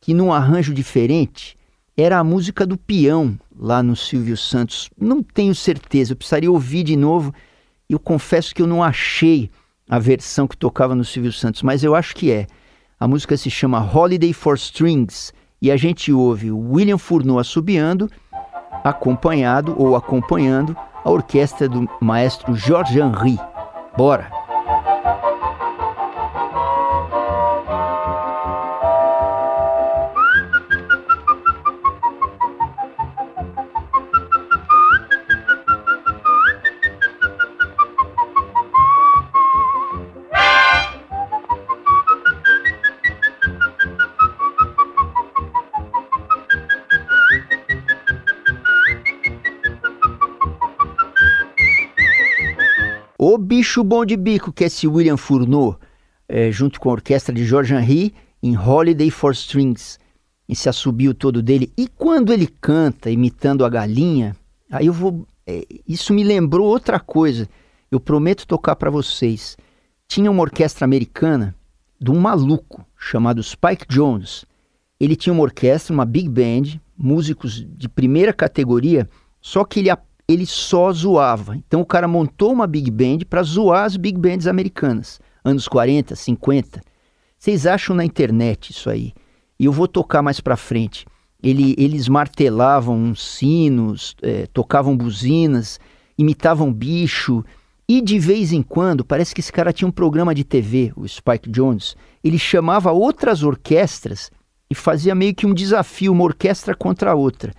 que 0.00 0.14
num 0.14 0.32
arranjo 0.32 0.72
diferente 0.72 1.56
era 1.96 2.18
a 2.18 2.24
música 2.24 2.66
do 2.66 2.76
peão 2.76 3.38
lá 3.56 3.82
no 3.82 3.94
Silvio 3.94 4.36
Santos. 4.36 4.90
Não 4.98 5.22
tenho 5.22 5.54
certeza, 5.54 6.12
eu 6.12 6.16
precisaria 6.16 6.50
ouvir 6.50 6.84
de 6.84 6.96
novo. 6.96 7.34
Eu 7.88 7.98
confesso 7.98 8.54
que 8.54 8.62
eu 8.62 8.66
não 8.66 8.82
achei 8.82 9.50
a 9.88 9.98
versão 9.98 10.46
que 10.46 10.56
tocava 10.56 10.94
no 10.94 11.04
Silvio 11.04 11.32
Santos, 11.32 11.62
mas 11.62 11.84
eu 11.84 11.94
acho 11.94 12.14
que 12.14 12.30
é. 12.30 12.46
A 13.02 13.08
música 13.08 13.36
se 13.36 13.50
chama 13.50 13.80
Holiday 13.80 14.32
for 14.32 14.54
Strings 14.54 15.32
e 15.60 15.72
a 15.72 15.76
gente 15.76 16.12
ouve 16.12 16.52
o 16.52 16.72
William 16.72 16.96
Furneaux 16.96 17.40
assobiando, 17.40 18.08
acompanhado 18.84 19.74
ou 19.76 19.96
acompanhando 19.96 20.76
a 21.04 21.10
orquestra 21.10 21.68
do 21.68 21.90
maestro 22.00 22.54
Georges 22.54 22.94
Henry. 22.94 23.36
Bora! 23.96 24.41
Bicho 53.62 53.84
bom 53.84 54.04
de 54.04 54.16
bico 54.16 54.52
que 54.52 54.64
é 54.64 54.66
esse 54.66 54.88
William 54.88 55.16
Fourneau, 55.16 55.78
é, 56.28 56.50
junto 56.50 56.80
com 56.80 56.90
a 56.90 56.94
orquestra 56.94 57.32
de 57.32 57.46
George 57.46 57.72
Henry, 57.72 58.12
em 58.42 58.58
Holiday 58.58 59.08
for 59.08 59.30
Strings. 59.30 60.00
Esse 60.48 60.68
assobio 60.68 61.14
todo 61.14 61.40
dele. 61.40 61.72
E 61.78 61.86
quando 61.86 62.32
ele 62.32 62.48
canta 62.60 63.08
imitando 63.08 63.64
a 63.64 63.68
galinha, 63.68 64.34
aí 64.68 64.86
eu 64.86 64.92
vou. 64.92 65.24
É, 65.46 65.64
isso 65.86 66.12
me 66.12 66.24
lembrou 66.24 66.66
outra 66.66 66.98
coisa. 66.98 67.48
Eu 67.88 68.00
prometo 68.00 68.48
tocar 68.48 68.74
para 68.74 68.90
vocês. 68.90 69.56
Tinha 70.08 70.28
uma 70.28 70.42
orquestra 70.42 70.84
americana 70.84 71.54
de 72.00 72.10
um 72.10 72.18
maluco 72.18 72.84
chamado 72.98 73.40
Spike 73.44 73.86
Jones. 73.88 74.44
Ele 74.98 75.14
tinha 75.14 75.32
uma 75.32 75.44
orquestra, 75.44 75.94
uma 75.94 76.04
big 76.04 76.28
band, 76.28 76.80
músicos 76.98 77.64
de 77.64 77.88
primeira 77.88 78.32
categoria, 78.32 79.08
só 79.40 79.64
que 79.64 79.78
ele 79.78 79.90
ele 80.28 80.46
só 80.46 80.92
zoava. 80.92 81.56
Então 81.56 81.80
o 81.80 81.86
cara 81.86 82.08
montou 82.08 82.52
uma 82.52 82.66
big 82.66 82.90
band 82.90 83.18
para 83.28 83.42
zoar 83.42 83.84
as 83.84 83.96
big 83.96 84.18
bands 84.18 84.46
americanas, 84.46 85.20
anos 85.44 85.68
40, 85.68 86.14
50. 86.14 86.80
Vocês 87.38 87.66
acham 87.66 87.96
na 87.96 88.04
internet 88.04 88.70
isso 88.70 88.88
aí? 88.88 89.12
E 89.58 89.64
eu 89.64 89.72
vou 89.72 89.88
tocar 89.88 90.22
mais 90.22 90.40
para 90.40 90.56
frente. 90.56 91.06
Ele, 91.42 91.74
eles 91.76 92.08
martelavam 92.08 93.14
sinos, 93.14 94.14
é, 94.22 94.46
tocavam 94.46 94.96
buzinas, 94.96 95.80
imitavam 96.16 96.72
bicho. 96.72 97.44
E 97.88 98.00
de 98.00 98.18
vez 98.18 98.52
em 98.52 98.62
quando, 98.62 99.04
parece 99.04 99.34
que 99.34 99.40
esse 99.40 99.52
cara 99.52 99.72
tinha 99.72 99.88
um 99.88 99.92
programa 99.92 100.34
de 100.34 100.44
TV, 100.44 100.92
o 100.96 101.06
Spike 101.06 101.50
Jones. 101.50 101.96
Ele 102.22 102.38
chamava 102.38 102.92
outras 102.92 103.42
orquestras 103.42 104.30
e 104.70 104.74
fazia 104.74 105.14
meio 105.14 105.34
que 105.34 105.46
um 105.46 105.52
desafio, 105.52 106.12
uma 106.12 106.24
orquestra 106.24 106.74
contra 106.74 107.10
a 107.10 107.14
outra. 107.14 107.52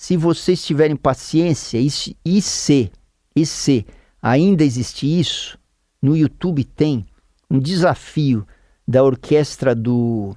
Se 0.00 0.16
vocês 0.16 0.64
tiverem 0.64 0.96
paciência 0.96 1.78
e 1.78 1.90
se, 1.90 2.90
e 3.36 3.44
se, 3.44 3.86
ainda 4.22 4.64
existe 4.64 5.06
isso, 5.06 5.58
no 6.00 6.16
YouTube 6.16 6.64
tem 6.64 7.04
um 7.50 7.58
desafio 7.58 8.46
da 8.88 9.04
orquestra 9.04 9.74
do 9.74 10.34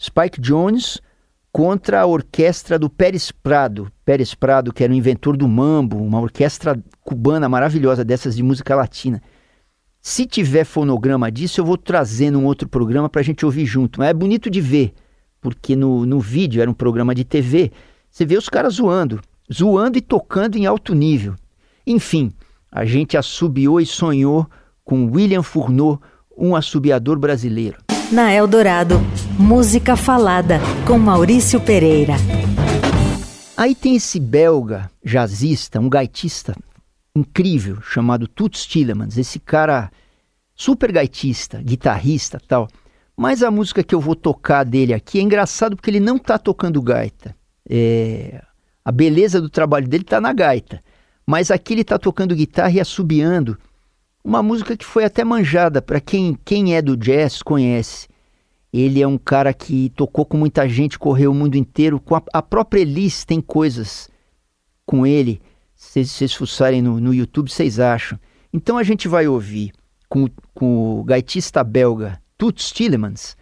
Spike 0.00 0.40
Jones 0.40 1.00
contra 1.50 2.02
a 2.02 2.06
orquestra 2.06 2.78
do 2.78 2.88
Pérez 2.88 3.32
Prado. 3.32 3.90
Pérez 4.04 4.36
Prado, 4.36 4.72
que 4.72 4.84
era 4.84 4.92
o 4.92 4.96
inventor 4.96 5.36
do 5.36 5.48
mambo, 5.48 5.96
uma 5.96 6.20
orquestra 6.20 6.80
cubana 7.00 7.48
maravilhosa 7.48 8.04
dessas 8.04 8.36
de 8.36 8.42
música 8.44 8.76
latina. 8.76 9.20
Se 10.00 10.26
tiver 10.26 10.62
fonograma 10.62 11.28
disso, 11.28 11.60
eu 11.60 11.64
vou 11.64 11.76
trazer 11.76 12.30
num 12.30 12.46
outro 12.46 12.68
programa 12.68 13.08
para 13.08 13.20
a 13.20 13.24
gente 13.24 13.44
ouvir 13.44 13.66
junto. 13.66 13.98
Mas 13.98 14.10
é 14.10 14.14
bonito 14.14 14.48
de 14.48 14.60
ver, 14.60 14.94
porque 15.40 15.74
no, 15.74 16.06
no 16.06 16.20
vídeo 16.20 16.62
era 16.62 16.70
um 16.70 16.74
programa 16.74 17.12
de 17.16 17.24
TV 17.24 17.72
você 18.12 18.26
vê 18.26 18.36
os 18.36 18.46
caras 18.46 18.74
zoando, 18.74 19.22
zoando 19.50 19.96
e 19.96 20.02
tocando 20.02 20.56
em 20.56 20.66
alto 20.66 20.94
nível. 20.94 21.34
Enfim, 21.86 22.30
a 22.70 22.84
gente 22.84 23.16
assobiou 23.16 23.80
e 23.80 23.86
sonhou 23.86 24.46
com 24.84 25.06
William 25.06 25.42
Fourneau, 25.42 25.98
um 26.36 26.54
assobiador 26.54 27.18
brasileiro. 27.18 27.78
Na 28.12 28.30
Eldorado, 28.30 29.00
música 29.38 29.96
falada 29.96 30.60
com 30.86 30.98
Maurício 30.98 31.58
Pereira. 31.58 32.12
Aí 33.56 33.74
tem 33.74 33.96
esse 33.96 34.20
belga 34.20 34.90
jazzista, 35.02 35.80
um 35.80 35.88
gaitista 35.88 36.54
incrível 37.16 37.80
chamado 37.80 38.28
Toots 38.28 38.66
Tillemans, 38.66 39.16
esse 39.16 39.38
cara 39.38 39.90
super 40.54 40.92
gaitista, 40.92 41.62
guitarrista, 41.62 42.38
tal. 42.46 42.68
Mas 43.16 43.42
a 43.42 43.50
música 43.50 43.82
que 43.82 43.94
eu 43.94 44.00
vou 44.00 44.14
tocar 44.14 44.64
dele 44.64 44.92
aqui 44.92 45.18
é 45.18 45.22
engraçado 45.22 45.76
porque 45.76 45.88
ele 45.88 46.00
não 46.00 46.16
está 46.16 46.36
tocando 46.36 46.82
gaita. 46.82 47.34
É, 47.68 48.42
a 48.84 48.92
beleza 48.92 49.40
do 49.40 49.48
trabalho 49.48 49.88
dele 49.88 50.02
está 50.02 50.20
na 50.20 50.32
gaita. 50.32 50.82
Mas 51.26 51.50
aqui 51.50 51.74
ele 51.74 51.82
está 51.82 51.98
tocando 51.98 52.34
guitarra 52.34 52.72
e 52.72 52.80
assobiando. 52.80 53.58
Uma 54.24 54.42
música 54.42 54.76
que 54.76 54.84
foi 54.84 55.04
até 55.04 55.24
manjada, 55.24 55.80
para 55.80 56.00
quem, 56.00 56.38
quem 56.44 56.74
é 56.74 56.82
do 56.82 56.96
jazz 56.96 57.42
conhece. 57.42 58.08
Ele 58.72 59.02
é 59.02 59.06
um 59.06 59.18
cara 59.18 59.52
que 59.52 59.90
tocou 59.90 60.24
com 60.24 60.36
muita 60.36 60.68
gente, 60.68 60.98
correu 60.98 61.30
o 61.30 61.34
mundo 61.34 61.56
inteiro. 61.56 62.00
Com 62.00 62.16
a, 62.16 62.22
a 62.32 62.42
própria 62.42 62.80
Elis 62.80 63.24
tem 63.24 63.40
coisas 63.40 64.08
com 64.86 65.06
ele. 65.06 65.40
Se 65.74 66.04
vocês 66.04 66.32
fuçarem 66.32 66.80
no, 66.80 66.98
no 67.00 67.12
YouTube, 67.12 67.50
vocês 67.50 67.78
acham. 67.78 68.18
Então 68.52 68.78
a 68.78 68.82
gente 68.82 69.08
vai 69.08 69.26
ouvir 69.26 69.72
com, 70.08 70.28
com 70.54 71.00
o 71.00 71.04
gaitista 71.04 71.62
belga 71.62 72.20
Toots 72.38 72.70
Tillemans 72.72 73.36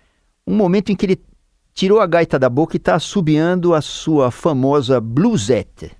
um 0.50 0.56
momento 0.56 0.90
em 0.90 0.96
que 0.96 1.06
ele 1.06 1.20
tirou 1.80 1.98
a 1.98 2.06
gaita 2.06 2.38
da 2.38 2.50
boca 2.50 2.76
e 2.76 2.78
está 2.78 2.94
assobiando 2.94 3.72
a 3.72 3.80
sua 3.80 4.30
famosa 4.30 5.00
bluesette. 5.00 5.90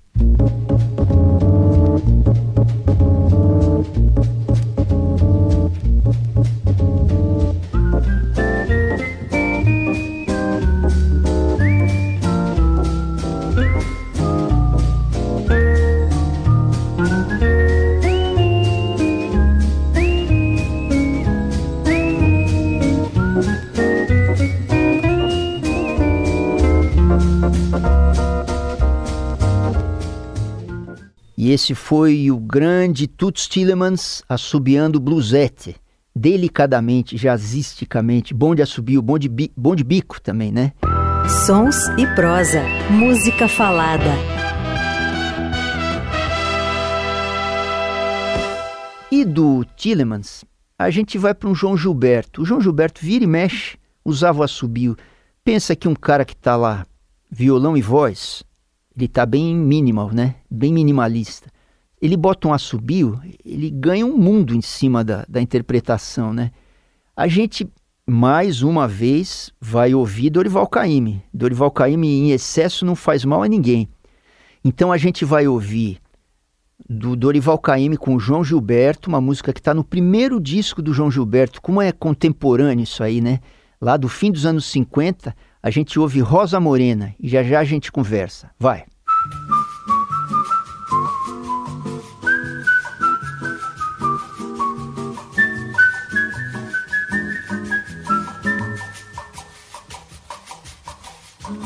E 31.50 31.52
esse 31.52 31.74
foi 31.74 32.30
o 32.30 32.38
grande 32.38 33.08
Toots 33.08 33.48
Tillemans 33.48 34.22
assobiando 34.28 35.00
bluesette, 35.00 35.74
delicadamente, 36.14 37.16
jazzisticamente, 37.16 38.32
bom 38.32 38.54
de 38.54 38.62
assobio, 38.62 39.02
bom 39.02 39.18
de, 39.18 39.28
bi, 39.28 39.52
bom 39.56 39.74
de 39.74 39.82
bico 39.82 40.20
também, 40.20 40.52
né? 40.52 40.70
Sons 41.44 41.88
e 41.98 42.06
prosa, 42.14 42.62
música 42.88 43.48
falada. 43.48 44.12
E 49.10 49.24
do 49.24 49.64
Tillemans, 49.74 50.44
a 50.78 50.88
gente 50.88 51.18
vai 51.18 51.34
para 51.34 51.48
um 51.48 51.54
João 51.56 51.76
Gilberto. 51.76 52.42
O 52.42 52.44
João 52.44 52.60
Gilberto 52.60 53.00
vira 53.04 53.24
e 53.24 53.26
mexe, 53.26 53.76
usava 54.04 54.38
o 54.38 54.44
assobio. 54.44 54.96
Pensa 55.42 55.74
que 55.74 55.88
um 55.88 55.96
cara 55.96 56.24
que 56.24 56.34
está 56.34 56.54
lá, 56.54 56.86
violão 57.28 57.76
e 57.76 57.82
voz, 57.82 58.44
ele 59.00 59.06
está 59.06 59.24
bem 59.24 59.56
minimal, 59.56 60.12
né? 60.12 60.36
Bem 60.50 60.72
minimalista. 60.72 61.50
Ele 62.00 62.16
bota 62.16 62.48
um 62.48 62.52
assobio, 62.52 63.20
ele 63.44 63.70
ganha 63.70 64.06
um 64.06 64.16
mundo 64.16 64.54
em 64.54 64.60
cima 64.60 65.02
da, 65.02 65.24
da 65.28 65.40
interpretação, 65.40 66.32
né? 66.32 66.50
A 67.16 67.26
gente, 67.28 67.68
mais 68.06 68.62
uma 68.62 68.86
vez, 68.86 69.52
vai 69.60 69.94
ouvir 69.94 70.30
Dorival 70.30 70.66
Caymmi. 70.66 71.22
Dorival 71.32 71.70
Caymmi 71.70 72.08
em 72.08 72.30
excesso 72.30 72.84
não 72.84 72.94
faz 72.94 73.24
mal 73.24 73.42
a 73.42 73.48
ninguém. 73.48 73.88
Então 74.64 74.92
a 74.92 74.96
gente 74.96 75.24
vai 75.24 75.46
ouvir 75.46 75.98
do 76.88 77.14
Dorival 77.14 77.58
Caymmi 77.58 77.96
com 77.96 78.14
o 78.14 78.20
João 78.20 78.44
Gilberto, 78.44 79.08
uma 79.08 79.20
música 79.20 79.52
que 79.52 79.60
está 79.60 79.74
no 79.74 79.84
primeiro 79.84 80.40
disco 80.40 80.82
do 80.82 80.92
João 80.92 81.10
Gilberto. 81.10 81.60
Como 81.60 81.80
é 81.80 81.92
contemporâneo 81.92 82.82
isso 82.82 83.02
aí, 83.02 83.20
né? 83.20 83.40
Lá 83.80 83.96
do 83.96 84.08
fim 84.08 84.30
dos 84.30 84.44
anos 84.44 84.66
50, 84.66 85.34
a 85.62 85.70
gente 85.70 85.98
ouve 85.98 86.20
Rosa 86.20 86.58
Morena 86.58 87.14
e 87.18 87.28
já 87.28 87.42
já 87.42 87.60
a 87.60 87.64
gente 87.64 87.92
conversa. 87.92 88.50
Vai! 88.58 88.84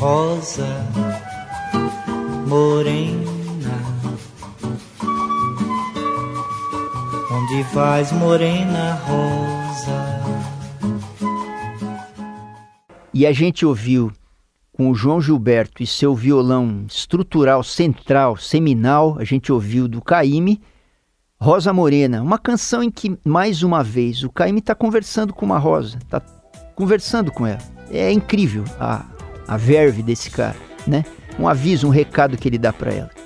Rosa 0.05 0.87
Morena, 2.47 3.79
onde 7.31 7.63
vais, 7.73 8.13
Morena 8.13 9.01
Rosa? 9.07 10.21
E 13.15 13.27
a 13.27 13.33
gente 13.33 13.65
ouviu 13.65 14.13
com 14.77 14.91
o 14.91 14.95
João 14.95 15.21
Gilberto 15.21 15.83
e 15.83 15.87
seu 15.87 16.15
violão 16.15 16.85
estrutural 16.89 17.63
central, 17.63 18.37
seminal, 18.37 19.17
a 19.21 19.25
gente 19.25 19.53
ouviu 19.53 19.87
do 19.87 20.03
Caíme, 20.03 20.61
Rosa 21.41 21.73
Morena, 21.73 22.21
uma 22.21 22.39
canção 22.39 22.83
em 22.83 22.91
que, 22.91 23.17
mais 23.25 23.63
uma 23.63 23.85
vez, 23.85 24.25
o 24.25 24.31
Caíme 24.31 24.59
está 24.59 24.75
conversando 24.75 25.33
com 25.33 25.47
uma 25.47 25.59
rosa, 25.59 25.99
está 25.99 26.21
conversando 26.75 27.31
com 27.31 27.47
ela. 27.47 27.61
É 27.91 28.11
incrível 28.11 28.65
a, 28.81 29.05
a 29.47 29.57
verve 29.57 30.03
desse 30.03 30.29
cara, 30.31 30.57
né? 30.87 31.05
Um 31.39 31.47
aviso, 31.47 31.87
um 31.87 31.91
recado 31.91 32.37
que 32.37 32.49
ele 32.49 32.59
dá 32.59 32.73
para 32.73 32.93
ela. 32.93 33.24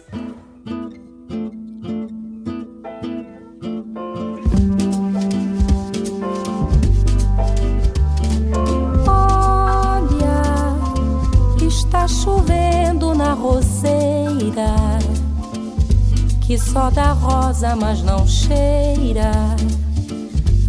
Só 16.69 16.91
dá 16.91 17.13
rosa, 17.13 17.75
mas 17.75 18.03
não 18.03 18.27
cheira 18.27 19.31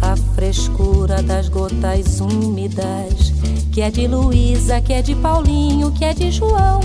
a 0.00 0.16
frescura 0.34 1.22
das 1.22 1.48
gotas 1.50 2.20
úmidas, 2.20 3.32
que 3.70 3.82
é 3.82 3.90
de 3.90 4.06
Luísa, 4.06 4.80
que 4.80 4.94
é 4.94 5.02
de 5.02 5.14
Paulinho, 5.14 5.92
que 5.92 6.02
é 6.02 6.14
de 6.14 6.30
João. 6.30 6.80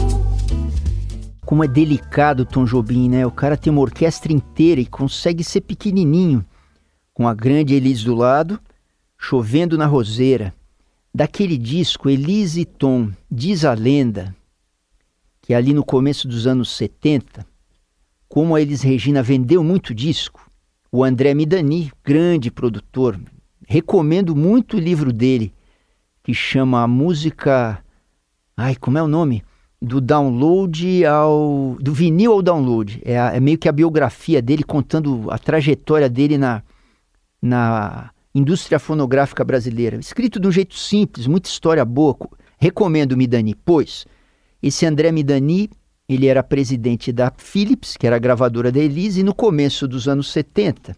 Como 1.46 1.64
é 1.64 1.68
delicado 1.68 2.44
o 2.44 2.46
Tom 2.46 2.66
Jobim, 2.66 3.08
né? 3.08 3.26
O 3.26 3.32
cara 3.32 3.56
tem 3.56 3.72
uma 3.72 3.82
orquestra 3.82 4.34
inteira 4.34 4.82
e 4.82 4.86
consegue 4.86 5.46
ser 5.46 5.62
pequenininho, 5.62 6.46
com 7.14 7.26
a 7.26 7.34
grande 7.34 7.74
Elise 7.74 8.04
do 8.04 8.16
lado, 8.16 8.60
chovendo 9.18 9.78
na 9.78 9.86
roseira. 9.86 10.54
Daquele 11.14 11.58
disco, 11.58 12.10
Elise 12.10 12.62
e 12.62 12.66
Tom, 12.66 13.12
diz 13.32 13.64
a 13.64 13.74
lenda, 13.74 14.36
que 15.42 15.54
ali 15.54 15.74
no 15.74 15.86
começo 15.86 16.28
dos 16.28 16.46
anos 16.46 16.76
70, 16.76 17.46
como 18.36 18.54
a 18.54 18.62
Elis 18.62 18.82
Regina 18.82 19.24
vendeu 19.24 19.64
muito 19.64 19.96
disco, 19.96 20.52
o 20.92 21.06
André 21.06 21.34
Midani, 21.34 21.90
grande 22.04 22.52
produtor, 22.52 23.18
recomendo 23.66 24.36
muito 24.36 24.76
o 24.76 24.80
livro 24.80 25.14
dele, 25.14 25.54
que 26.22 26.34
chama 26.34 26.84
a 26.84 26.88
música. 26.88 27.82
Ai, 28.58 28.76
como 28.76 28.98
é 28.98 29.02
o 29.02 29.08
nome? 29.08 29.42
Do 29.82 30.02
download 30.02 31.06
ao. 31.06 31.78
do 31.80 31.94
vinil 31.94 32.34
ao 32.34 32.42
download. 32.42 33.02
É, 33.06 33.14
é 33.14 33.40
meio 33.40 33.58
que 33.58 33.70
a 33.70 33.72
biografia 33.72 34.42
dele 34.42 34.64
contando 34.66 35.32
a 35.32 35.38
trajetória 35.38 36.10
dele 36.10 36.38
na, 36.38 36.62
na 37.42 38.12
indústria 38.34 38.80
fonográfica 38.80 39.46
brasileira. 39.46 39.96
Escrito 39.96 40.42
de 40.42 40.48
um 40.50 40.52
jeito 40.52 40.76
simples, 40.76 41.26
muita 41.26 41.48
história 41.48 41.86
boa. 41.86 42.18
Recomendo 42.58 43.16
Midani, 43.16 43.56
pois 43.56 44.06
esse 44.62 44.86
André 44.86 45.10
Midani 45.10 45.70
ele 46.08 46.28
era 46.28 46.44
presidente 46.44 47.12
da 47.12 47.32
Philips, 47.36 47.98
que 47.98 48.06
era 48.06 48.16
a 48.16 48.20
gravadora 48.20 48.72
da 48.72 48.80
Elise, 48.80 49.22
e 49.22 49.24
no 49.24 49.34
começo 49.34 49.88
dos 49.88 50.08
anos 50.08 50.32
70, 50.32 50.96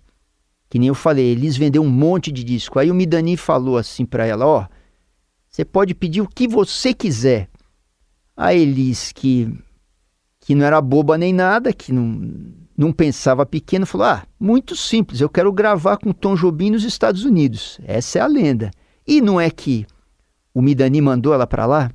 que 0.69 0.77
nem 0.77 0.89
eu 0.89 0.95
falei, 0.95 1.31
Elise 1.31 1.57
vendeu 1.57 1.81
um 1.81 1.89
monte 1.89 2.31
de 2.31 2.43
disco. 2.43 2.77
Aí 2.77 2.91
o 2.91 2.95
Midani 2.95 3.37
falou 3.37 3.77
assim 3.77 4.05
para 4.05 4.25
ela: 4.25 4.45
Ó, 4.45 4.61
oh, 4.61 4.67
você 5.49 5.63
pode 5.63 5.95
pedir 5.95 6.21
o 6.21 6.27
que 6.27 6.47
você 6.47 6.93
quiser. 6.93 7.49
A 8.35 8.53
Elise, 8.53 9.13
que, 9.13 9.51
que 10.41 10.53
não 10.53 10.65
era 10.65 10.79
boba 10.81 11.17
nem 11.17 11.33
nada, 11.33 11.73
que 11.73 11.91
não, 11.91 12.21
não 12.77 12.91
pensava 12.91 13.45
pequeno, 13.45 13.85
falou: 13.85 14.07
Ah, 14.07 14.27
muito 14.37 14.75
simples, 14.75 15.21
eu 15.21 15.29
quero 15.29 15.51
gravar 15.53 15.97
com 15.97 16.11
Tom 16.11 16.35
Jobim 16.35 16.71
nos 16.71 16.83
Estados 16.83 17.23
Unidos. 17.23 17.79
Essa 17.85 18.19
é 18.19 18.21
a 18.21 18.27
lenda. 18.27 18.69
E 19.07 19.21
não 19.21 19.39
é 19.39 19.49
que 19.49 19.87
o 20.53 20.61
Midani 20.61 20.99
mandou 20.99 21.33
ela 21.33 21.47
para 21.47 21.65
lá? 21.65 21.89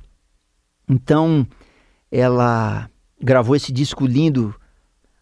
Então, 0.89 1.45
ela 2.11 2.89
gravou 3.21 3.55
esse 3.55 3.71
disco 3.71 4.05
lindo, 4.05 4.53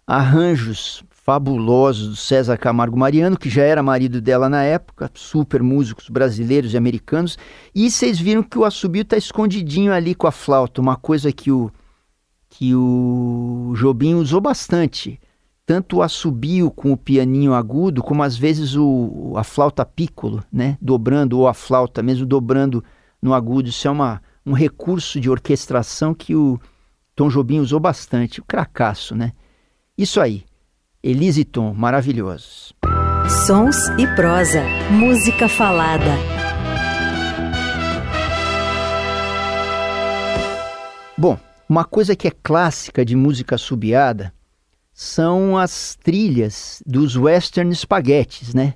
arranjos 0.05 1.03
fabulosos 1.09 2.07
do 2.09 2.15
César 2.15 2.57
Camargo 2.57 2.97
Mariano, 2.97 3.37
que 3.37 3.49
já 3.49 3.61
era 3.61 3.83
marido 3.83 4.19
dela 4.19 4.49
na 4.49 4.63
época, 4.63 5.09
super 5.13 5.61
músicos 5.61 6.09
brasileiros 6.09 6.73
e 6.73 6.77
americanos. 6.77 7.37
E 7.75 7.89
vocês 7.91 8.19
viram 8.19 8.41
que 8.41 8.57
o 8.57 8.65
assobio 8.65 9.03
está 9.03 9.15
escondidinho 9.15 9.93
ali 9.93 10.15
com 10.15 10.25
a 10.25 10.31
flauta, 10.31 10.81
uma 10.81 10.95
coisa 10.95 11.31
que 11.31 11.51
o 11.51 11.71
que 12.49 12.75
o 12.75 13.73
Jobim 13.77 14.15
usou 14.15 14.41
bastante. 14.41 15.19
Tanto 15.65 15.97
o 15.97 16.01
assobio 16.01 16.69
com 16.69 16.91
o 16.91 16.97
pianinho 16.97 17.53
agudo, 17.53 18.03
como 18.03 18.23
às 18.23 18.35
vezes 18.35 18.75
o, 18.75 19.33
a 19.37 19.43
flauta 19.43 19.85
piccolo, 19.85 20.43
né? 20.51 20.77
Dobrando, 20.81 21.39
ou 21.39 21.47
a 21.47 21.53
flauta 21.53 22.03
mesmo 22.03 22.25
dobrando 22.25 22.83
no 23.21 23.33
agudo. 23.33 23.69
Isso 23.69 23.87
é 23.87 23.91
uma, 23.91 24.21
um 24.45 24.51
recurso 24.51 25.17
de 25.17 25.29
orquestração 25.29 26.13
que 26.13 26.35
o, 26.35 26.59
Tom 27.21 27.29
Jobim 27.29 27.59
usou 27.59 27.79
bastante, 27.79 28.39
o 28.39 28.43
cracaço, 28.43 29.13
né? 29.13 29.33
Isso 29.95 30.19
aí, 30.19 30.43
Elise 31.03 31.41
e 31.41 31.45
Tom, 31.45 31.71
maravilhosos. 31.71 32.73
Sons 33.45 33.77
e 33.99 34.07
prosa, 34.15 34.63
música 34.89 35.47
falada. 35.47 36.17
Bom, 41.15 41.37
uma 41.69 41.85
coisa 41.85 42.15
que 42.15 42.27
é 42.27 42.31
clássica 42.31 43.05
de 43.05 43.15
música 43.15 43.55
subiada 43.55 44.33
são 44.91 45.55
as 45.59 45.95
trilhas 46.03 46.81
dos 46.87 47.15
western 47.15 47.71
spaghettis, 47.75 48.55
né? 48.55 48.73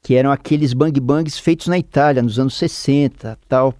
Que 0.00 0.14
eram 0.14 0.30
aqueles 0.30 0.72
bang 0.72 1.00
bangs 1.00 1.36
feitos 1.36 1.66
na 1.66 1.78
Itália 1.78 2.22
nos 2.22 2.38
anos 2.38 2.56
60, 2.56 3.36
tal. 3.48 3.74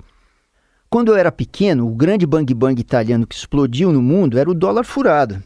Quando 0.93 1.09
eu 1.09 1.17
era 1.17 1.33
pequeno, 1.33 1.91
o 1.91 1.95
grande 1.95 2.27
bang 2.27 2.53
bang 2.53 2.79
italiano 2.79 3.27
que 3.27 3.35
explodiu 3.35 3.91
no 3.91 4.03
mundo 4.03 4.39
era 4.39 4.51
o 4.51 4.53
dólar 4.53 4.85
furado. 4.85 5.43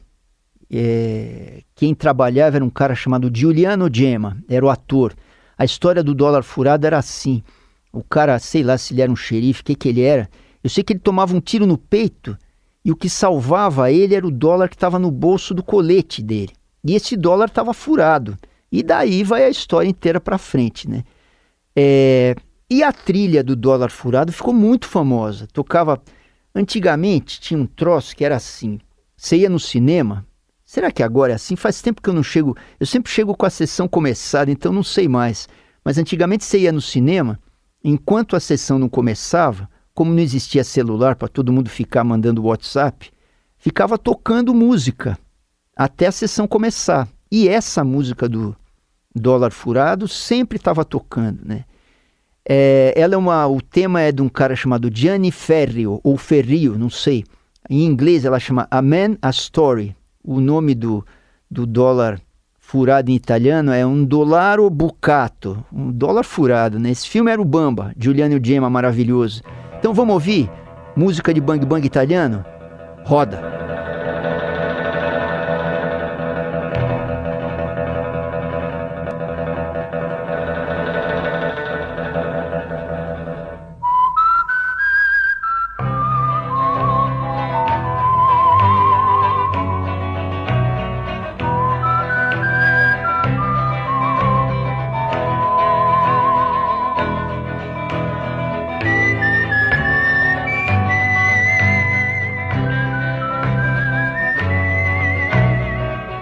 É... 0.69 1.63
Quem 1.73 1.95
trabalhava 1.95 2.57
era 2.57 2.65
um 2.65 2.69
cara 2.69 2.97
chamado 2.97 3.31
Giuliano 3.33 3.89
Gemma, 3.89 4.37
era 4.49 4.67
o 4.67 4.69
ator. 4.69 5.15
A 5.57 5.65
história 5.65 6.03
do 6.03 6.17
dólar 6.17 6.43
furado 6.43 6.85
era 6.85 6.99
assim. 6.99 7.45
O 7.93 8.03
cara, 8.03 8.41
sei 8.41 8.65
lá 8.65 8.77
se 8.77 8.93
ele 8.93 9.03
era 9.03 9.13
um 9.13 9.15
xerife, 9.15 9.61
o 9.61 9.65
que, 9.65 9.77
que 9.77 9.89
ele 9.89 10.03
era. 10.03 10.29
Eu 10.65 10.69
sei 10.69 10.83
que 10.83 10.95
ele 10.95 10.99
tomava 10.99 11.33
um 11.33 11.41
tiro 11.41 11.65
no 11.65 11.79
peito 11.79 12.37
e 12.85 12.91
o 12.91 12.97
que 12.97 13.09
salvava 13.09 13.93
ele 13.93 14.17
era 14.17 14.27
o 14.27 14.33
dólar 14.33 14.69
que 14.69 14.75
estava 14.75 14.99
no 14.99 15.13
bolso 15.13 15.55
do 15.55 15.63
colete 15.63 16.25
dele. 16.25 16.55
E 16.85 16.93
esse 16.93 17.17
dólar 17.17 17.47
estava 17.47 17.73
furado. 17.73 18.37
E 18.73 18.83
daí 18.83 19.23
vai 19.23 19.45
a 19.45 19.49
história 19.49 19.89
inteira 19.89 20.21
para 20.21 20.39
frente, 20.39 20.91
né? 20.91 21.05
É, 21.77 22.35
e 22.69 22.83
a 22.83 22.93
trilha 22.93 23.43
do 23.43 23.55
Dólar 23.57 23.91
Furado 23.91 24.33
ficou 24.33 24.53
muito 24.53 24.87
famosa. 24.87 25.47
Tocava. 25.53 26.03
Antigamente 26.55 27.41
tinha 27.41 27.61
um 27.61 27.67
troço 27.67 28.17
que 28.17 28.25
era 28.25 28.37
assim: 28.37 28.79
você 29.17 29.37
ia 29.39 29.51
no 29.51 29.61
cinema, 29.61 30.27
Será 30.67 30.91
que 30.91 31.01
agora 31.01 31.31
é 31.31 31.37
assim? 31.37 31.55
Faz 31.55 31.81
tempo 31.81 32.03
que 32.03 32.11
eu 32.11 32.13
não 32.13 32.25
chego. 32.25 32.57
Eu 32.81 32.87
sempre 32.87 33.11
chego 33.11 33.37
com 33.37 33.47
a 33.47 33.51
sessão 33.51 33.87
começada, 33.87 34.51
então 34.51 34.73
não 34.73 34.83
sei 34.83 35.07
mais. 35.07 35.49
Mas 35.85 35.97
antigamente 35.97 36.45
você 36.45 36.59
ia 36.59 36.73
no 36.73 36.81
cinema, 36.81 37.39
enquanto 37.85 38.35
a 38.35 38.41
sessão 38.41 38.77
não 38.77 38.89
começava, 38.89 39.71
como 39.95 40.13
não 40.13 40.19
existia 40.19 40.65
celular 40.65 41.15
para 41.15 41.29
todo 41.29 41.53
mundo 41.53 41.71
ficar 41.71 42.03
mandando 42.03 42.43
WhatsApp, 42.43 43.13
ficava 43.57 43.97
tocando 43.97 44.53
música 44.53 45.17
até 45.77 46.09
a 46.09 46.13
sessão 46.13 46.49
começar. 46.49 47.09
E 47.31 47.49
essa 47.49 47.85
música 47.85 48.29
do 48.29 48.57
Dólar 49.15 49.53
Furado 49.53 50.09
sempre 50.09 50.59
estava 50.59 50.85
tocando, 50.85 51.45
né? 51.45 51.65
É, 52.49 52.95
ela 52.97 53.15
é 53.15 53.17
uma, 53.17 53.47
o 53.49 53.61
tema 53.61 54.01
é 54.01 54.13
de 54.13 54.23
um 54.23 54.29
cara 54.29 54.55
chamado 54.55 54.89
Gianni 54.93 55.33
Ferrio, 55.33 56.01
ou 56.05 56.17
Ferrio, 56.17 56.79
não 56.79 56.89
sei. 56.89 57.25
Em 57.69 57.85
inglês 57.85 58.25
ela 58.25 58.39
chama 58.39 58.69
A 58.71 58.81
Man, 58.81 59.17
A 59.21 59.31
Story. 59.31 59.97
O 60.23 60.41
nome 60.41 60.75
do, 60.75 61.05
do 61.51 61.67
dólar 61.67 62.21
furado 62.59 63.11
em 63.11 63.15
italiano 63.15 63.73
é 63.73 63.85
um 63.85 64.05
dollaro 64.05 64.69
bucato, 64.71 65.65
um 65.73 65.91
dólar 65.91 66.25
furado, 66.25 66.79
né? 66.79 66.91
Esse 66.91 67.09
filme 67.09 67.31
era 67.31 67.41
o 67.41 67.45
Bamba, 67.45 67.93
Giuliano 67.99 68.39
Gemma, 68.43 68.71
maravilhoso. 68.71 69.43
Então 69.79 69.93
vamos 69.93 70.15
ouvir 70.15 70.51
música 70.97 71.33
de 71.35 71.41
bang 71.41 71.65
bang 71.65 71.85
italiano? 71.85 72.45
Roda. 73.05 73.76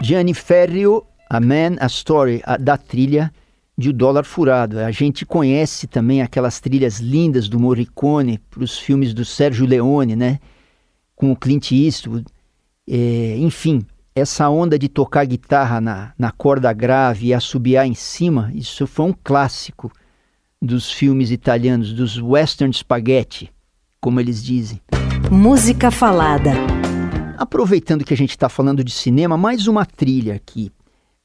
Gianni 0.05 0.35
Ferrio, 0.35 1.03
A 1.31 1.40
Man, 1.40 1.77
A 1.81 1.87
Story, 1.87 2.43
a, 2.45 2.59
da 2.59 2.77
trilha 2.77 3.33
de 3.77 3.88
O 3.88 3.93
Dólar 3.93 4.25
Furado. 4.25 4.79
A 4.79 4.90
gente 4.90 5.25
conhece 5.25 5.87
também 5.87 6.21
aquelas 6.21 6.61
trilhas 6.61 7.01
lindas 7.01 7.49
do 7.49 7.59
Morricone 7.59 8.38
para 8.51 8.62
os 8.62 8.79
filmes 8.79 9.14
do 9.14 9.25
Sérgio 9.25 9.67
Leone, 9.67 10.14
né? 10.14 10.40
Com 11.17 11.33
o 11.33 11.37
Clint 11.37 11.73
Eastwood. 11.73 12.27
É, 12.87 13.37
enfim, 13.38 13.81
essa 14.14 14.47
onda 14.51 14.79
de 14.79 14.90
tocar 14.90 15.25
guitarra 15.25 15.81
na, 15.81 16.12
na 16.19 16.31
corda 16.31 16.71
grave 16.71 17.29
e 17.29 17.35
assobiar 17.35 17.87
em 17.87 17.95
cima, 17.95 18.51
isso 18.55 18.87
foi 18.87 19.07
um 19.07 19.14
clássico 19.25 19.90
dos 20.61 20.93
filmes 20.93 21.31
italianos, 21.31 21.95
dos 21.95 22.19
western 22.19 22.73
spaghetti, 22.75 23.51
como 24.03 24.21
eles 24.21 24.45
dizem. 24.45 24.83
Música 25.31 25.90
falada. 25.90 26.53
Aproveitando 27.37 28.05
que 28.05 28.14
a 28.14 28.16
gente 28.16 28.31
está 28.31 28.49
falando 28.49 28.85
de 28.85 28.92
cinema, 28.92 29.37
mais 29.37 29.66
uma 29.66 29.85
trilha 29.85 30.35
aqui. 30.35 30.70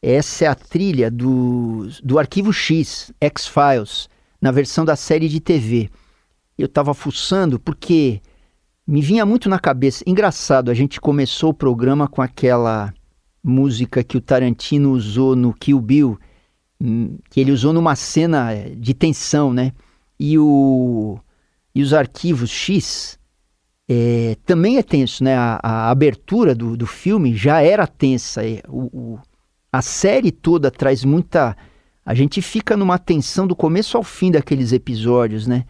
Essa 0.02 0.46
é 0.46 0.48
a 0.48 0.56
trilha 0.56 1.12
do, 1.12 1.88
do 2.04 2.18
Arquivo 2.18 2.54
X, 2.54 3.12
X-Files, 3.20 4.10
na 4.42 4.52
versão 4.52 4.86
da 4.86 4.96
série 4.96 5.28
de 5.28 5.40
TV. 5.40 5.90
Eu 6.58 6.66
estava 6.66 6.94
fuçando 6.94 7.60
porque 7.60 8.22
me 8.88 9.02
vinha 9.02 9.26
muito 9.26 9.50
na 9.50 9.60
cabeça. 9.60 10.04
Engraçado, 10.08 10.72
a 10.72 10.74
gente 10.74 11.00
começou 11.00 11.52
o 11.52 11.54
programa 11.54 12.08
com 12.08 12.22
aquela 12.22 12.94
música 13.44 14.04
que 14.04 14.18
o 14.18 14.22
Tarantino 14.22 14.92
usou 14.94 15.36
no 15.36 15.54
Kill 15.54 15.80
Bill, 15.80 16.20
hum, 16.82 17.18
que 17.30 17.40
ele 17.40 17.52
usou 17.52 17.74
numa 17.74 17.96
cena 17.96 18.54
de 18.76 18.94
tensão, 18.94 19.54
né? 19.54 19.74
E, 20.20 20.40
o, 20.40 21.20
e 21.76 21.82
os 21.82 21.94
arquivos 21.94 22.50
X 22.50 23.19
é, 23.92 24.38
também 24.46 24.78
é 24.78 24.84
tenso, 24.84 25.24
né? 25.24 25.36
A, 25.36 25.60
a 25.64 25.90
abertura 25.90 26.54
do, 26.54 26.78
do 26.78 26.86
filme 26.86 27.36
já 27.36 27.60
era 27.64 27.88
tensa. 27.88 28.46
É, 28.46 28.62
o, 28.68 28.84
o, 28.96 29.20
a 29.74 29.82
série 29.82 30.32
toda 30.32 30.70
traz 30.70 31.04
muita. 31.04 31.58
A 32.06 32.14
gente 32.14 32.40
fica 32.40 32.78
numa 32.78 33.00
tensão 33.00 33.48
do 33.48 33.56
começo 33.56 33.98
ao 33.98 34.04
fim 34.04 34.30
daqueles 34.30 34.72
episódios, 34.74 35.48
né? 35.48 35.66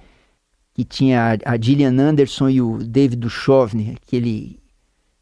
Que 0.73 0.83
tinha 0.83 1.39
a, 1.45 1.53
a 1.53 1.57
Gillian 1.57 1.97
Anderson 1.97 2.49
e 2.49 2.61
o 2.61 2.79
David 2.79 3.21
Duchovny, 3.21 3.97
que 4.05 4.17
ele, 4.17 4.59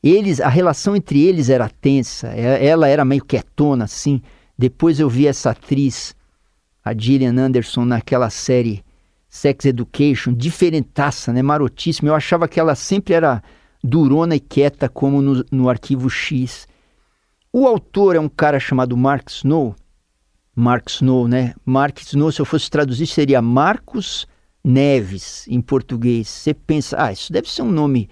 eles, 0.01 0.41
a 0.41 0.49
relação 0.49 0.95
entre 0.95 1.21
eles 1.21 1.49
era 1.49 1.69
tensa. 1.69 2.29
É, 2.29 2.65
ela 2.65 2.87
era 2.87 3.05
meio 3.05 3.23
quietona, 3.23 3.83
assim. 3.83 4.23
Depois 4.57 4.99
eu 4.99 5.07
vi 5.07 5.27
essa 5.27 5.51
atriz, 5.51 6.15
a 6.83 6.95
Gillian 6.95 7.37
Anderson, 7.37 7.85
naquela 7.85 8.31
série 8.31 8.83
Sex 9.37 9.65
Education, 9.65 10.33
diferentaça, 10.33 11.31
né? 11.31 11.43
Marotíssima. 11.43 12.09
Eu 12.09 12.15
achava 12.15 12.47
que 12.47 12.59
ela 12.59 12.73
sempre 12.73 13.13
era 13.13 13.43
durona 13.83 14.35
e 14.35 14.39
quieta, 14.39 14.89
como 14.89 15.21
no, 15.21 15.45
no 15.51 15.69
Arquivo 15.69 16.09
X. 16.09 16.67
O 17.53 17.67
autor 17.67 18.15
é 18.15 18.19
um 18.19 18.27
cara 18.27 18.59
chamado 18.59 18.97
Mark 18.97 19.29
Snow. 19.29 19.75
Mark 20.55 20.89
Snow, 20.89 21.27
né? 21.27 21.53
Mark 21.63 21.99
Snow, 22.01 22.31
se 22.31 22.41
eu 22.41 22.45
fosse 22.45 22.67
traduzir, 22.67 23.05
seria 23.05 23.39
Marcos 23.39 24.27
Neves, 24.63 25.47
em 25.47 25.61
português. 25.61 26.27
Você 26.27 26.53
pensa, 26.53 26.97
ah, 26.99 27.11
isso 27.11 27.31
deve 27.31 27.47
ser 27.47 27.61
um 27.61 27.71
nome 27.71 28.09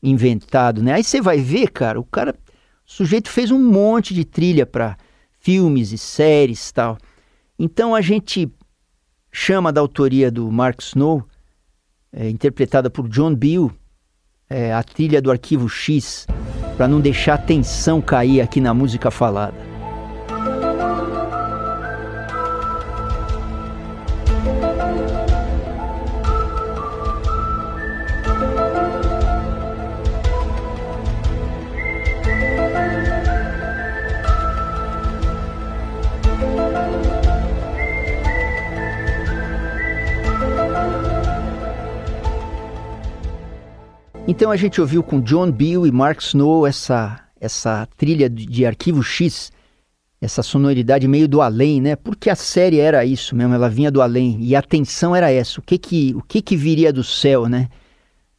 inventado, 0.00 0.80
né? 0.80 0.94
Aí 0.94 1.02
você 1.02 1.20
vai 1.20 1.38
ver, 1.38 1.72
cara, 1.72 1.98
o 1.98 2.04
cara, 2.04 2.36
o 2.86 2.92
sujeito 2.92 3.28
fez 3.28 3.50
um 3.50 3.58
monte 3.60 4.14
de 4.14 4.24
trilha 4.24 4.64
para 4.64 4.96
filmes 5.40 5.90
e 5.90 5.98
séries 5.98 6.70
tal. 6.70 6.96
Então 7.58 7.96
a 7.96 8.00
gente 8.00 8.48
chama 9.30 9.72
da 9.72 9.80
autoria 9.80 10.30
do 10.30 10.50
Mark 10.50 10.80
Snow, 10.80 11.24
é, 12.12 12.28
interpretada 12.28 12.88
por 12.88 13.08
John 13.08 13.34
Bill, 13.34 13.70
é, 14.48 14.72
a 14.72 14.82
trilha 14.82 15.20
do 15.20 15.30
Arquivo 15.30 15.68
X, 15.68 16.26
para 16.76 16.88
não 16.88 17.00
deixar 17.00 17.34
a 17.34 17.38
tensão 17.38 18.00
cair 18.00 18.40
aqui 18.40 18.60
na 18.60 18.72
música 18.72 19.10
falada. 19.10 19.67
Então 44.38 44.52
a 44.52 44.56
gente 44.56 44.80
ouviu 44.80 45.02
com 45.02 45.20
John 45.20 45.50
Bill 45.50 45.84
e 45.84 45.90
Mark 45.90 46.20
Snow 46.20 46.64
essa, 46.64 47.18
essa 47.40 47.88
trilha 47.96 48.30
de, 48.30 48.46
de 48.46 48.64
Arquivo 48.64 49.02
X, 49.02 49.50
essa 50.20 50.44
sonoridade 50.44 51.08
meio 51.08 51.26
do 51.26 51.40
além, 51.42 51.80
né? 51.80 51.96
Porque 51.96 52.30
a 52.30 52.36
série 52.36 52.78
era 52.78 53.04
isso 53.04 53.34
mesmo, 53.34 53.52
ela 53.52 53.68
vinha 53.68 53.90
do 53.90 54.00
além 54.00 54.38
e 54.40 54.54
a 54.54 54.62
tensão 54.62 55.12
era 55.14 55.28
essa, 55.28 55.58
o 55.58 55.62
que 55.64 55.76
que, 55.76 56.14
o 56.14 56.22
que, 56.22 56.40
que 56.40 56.56
viria 56.56 56.92
do 56.92 57.02
céu, 57.02 57.48
né? 57.48 57.68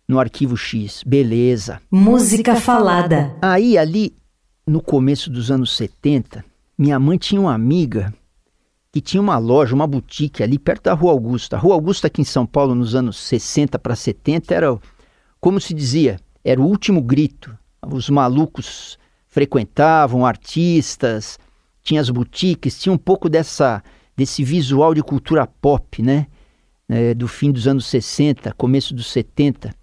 No 0.07 0.21
Arquivo 0.21 0.55
X, 0.55 1.03
beleza. 1.05 1.81
Música 1.91 2.55
falada. 2.55 3.35
Aí 3.41 3.77
ali, 3.77 4.15
no 4.65 4.81
começo 4.81 5.29
dos 5.29 5.51
anos 5.51 5.75
70, 5.75 6.45
minha 6.77 6.97
mãe 6.97 7.17
tinha 7.17 7.41
uma 7.41 7.53
amiga 7.53 8.13
que 8.89 9.01
tinha 9.01 9.19
uma 9.19 9.37
loja, 9.37 9.75
uma 9.75 9.85
boutique 9.85 10.41
ali 10.41 10.57
perto 10.57 10.83
da 10.83 10.93
Rua 10.93 11.11
Augusta. 11.11 11.57
A 11.57 11.59
Rua 11.59 11.75
Augusta 11.75 12.07
aqui 12.07 12.21
em 12.21 12.23
São 12.23 12.45
Paulo 12.45 12.73
nos 12.73 12.95
anos 12.95 13.17
60 13.17 13.77
para 13.77 13.97
70 13.97 14.55
era 14.55 14.79
como 15.39 15.59
se 15.59 15.73
dizia, 15.73 16.19
era 16.43 16.59
o 16.59 16.65
último 16.65 17.01
grito. 17.01 17.57
Os 17.87 18.09
malucos 18.09 18.97
frequentavam, 19.27 20.25
artistas, 20.25 21.39
tinha 21.81 22.01
as 22.01 22.09
boutiques, 22.09 22.79
tinha 22.79 22.93
um 22.93 22.97
pouco 22.97 23.29
dessa 23.29 23.83
desse 24.15 24.43
visual 24.43 24.93
de 24.93 25.01
cultura 25.01 25.47
pop, 25.47 26.01
né? 26.01 26.27
É, 26.89 27.13
do 27.13 27.27
fim 27.27 27.51
dos 27.51 27.67
anos 27.67 27.85
60, 27.85 28.51
começo 28.53 28.93
dos 28.93 29.07
70, 29.11 29.73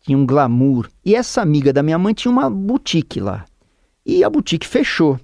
tinha 0.00 0.16
um 0.16 0.24
glamour. 0.24 0.88
E 1.04 1.16
essa 1.16 1.42
amiga 1.42 1.72
da 1.72 1.82
minha 1.82 1.98
mãe 1.98 2.14
tinha 2.14 2.30
uma 2.30 2.48
boutique 2.48 3.18
lá. 3.18 3.44
E 4.06 4.22
a 4.22 4.30
boutique 4.30 4.66
fechou. 4.66 5.18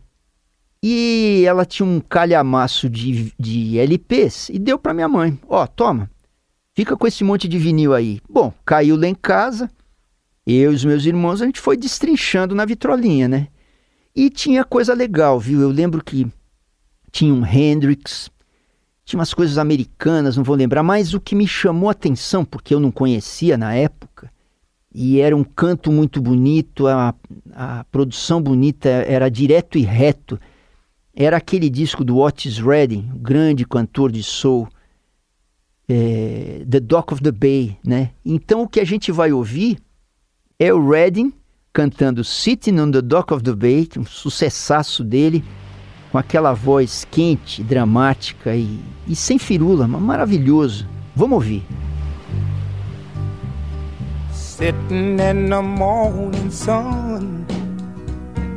E 0.83 1.45
ela 1.47 1.65
tinha 1.65 1.87
um 1.87 2.01
calhamaço 2.01 2.89
de, 2.89 3.33
de 3.39 3.79
LPs 3.79 4.49
e 4.49 4.59
deu 4.59 4.79
para 4.79 4.95
minha 4.95 5.09
mãe. 5.09 5.39
Ó, 5.49 5.63
oh, 5.63 5.67
toma, 5.67 6.11
fica 6.75 6.97
com 6.97 7.07
esse 7.07 7.23
monte 7.23 7.47
de 7.47 7.59
vinil 7.59 7.95
aí. 7.95 8.21
Bom, 8.29 8.53
caiu 8.65 8.97
lá 8.97 9.07
em 9.07 9.15
casa, 9.15 9.71
eu 10.55 10.73
e 10.73 10.75
os 10.75 10.85
meus 10.85 11.05
irmãos, 11.05 11.43
a 11.43 11.47
gente 11.47 11.61
foi 11.61 11.77
destrinchando 11.77 12.55
na 12.55 12.65
vitrolinha, 12.65 13.27
né? 13.27 13.49
E 14.15 14.31
tinha 14.31 14.65
coisa 14.65 14.95
legal, 14.95 15.41
viu? 15.41 15.61
Eu 15.61 15.71
lembro 15.71 16.03
que 16.03 16.27
tinha 17.11 17.35
um 17.35 17.45
Hendrix, 17.45 18.31
tinha 19.05 19.19
umas 19.19 19.35
coisas 19.35 19.59
americanas, 19.59 20.37
não 20.37 20.45
vou 20.45 20.57
lembrar, 20.57 20.83
mas 20.83 21.15
o 21.15 21.21
que 21.21 21.35
me 21.35 21.47
chamou 21.47 21.89
a 21.89 21.93
atenção, 21.93 22.45
porque 22.45 22.73
eu 22.73 22.81
não 22.81 22.91
conhecia 22.91 23.59
na 23.59 23.75
época, 23.75 24.31
e 24.95 25.21
era 25.21 25.37
um 25.37 25.45
canto 25.45 25.93
muito 25.93 26.23
bonito, 26.23 26.87
a, 26.87 27.15
a 27.53 27.85
produção 27.85 28.41
bonita, 28.41 28.89
era 28.89 29.29
direto 29.29 29.77
e 29.77 29.83
reto. 29.83 30.41
Era 31.15 31.37
aquele 31.37 31.69
disco 31.69 32.03
do 32.03 32.17
Otis 32.17 32.59
Redding, 32.59 33.11
grande 33.17 33.67
cantor 33.67 34.11
de 34.11 34.23
soul, 34.23 34.67
é, 35.87 36.65
The 36.69 36.81
Dock 36.81 37.13
of 37.13 37.23
the 37.23 37.31
Bay, 37.31 37.77
né? 37.85 38.13
Então 38.25 38.63
o 38.63 38.69
que 38.69 38.81
a 38.81 38.85
gente 38.85 39.13
vai 39.13 39.33
ouvir 39.33 39.77
é 40.59 40.73
o 40.73 40.89
Redding 40.89 41.33
cantando 41.73 42.25
Sitting 42.25 42.79
on 42.81 42.91
the 42.91 43.03
Dock 43.03 43.33
of 43.33 43.43
the 43.43 43.55
Bay, 43.55 43.89
um 43.99 44.07
sucessaço 44.07 45.05
dele, 45.05 45.45
com 46.11 46.17
aquela 46.17 46.55
voz 46.55 47.07
quente, 47.11 47.63
dramática 47.63 48.57
e, 48.57 48.81
e 49.07 49.15
sem 49.15 49.39
firula, 49.39 49.87
maravilhoso. 49.87 50.89
Vamos 51.15 51.35
ouvir. 51.35 51.63
Sitting 54.33 55.19
in 55.21 55.51
the 55.51 55.61
morning 55.61 56.51
sun, 56.51 57.45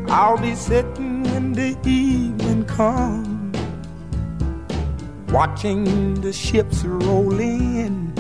I'll 0.08 0.38
be 0.38 0.56
sitting 0.56 1.24
when 1.24 1.52
the 1.52 1.76
evening 1.86 2.64
comes. 2.66 3.40
watching 5.32 6.16
the 6.22 6.34
ships 6.34 6.84
roll 6.84 7.40
in, 7.40 8.12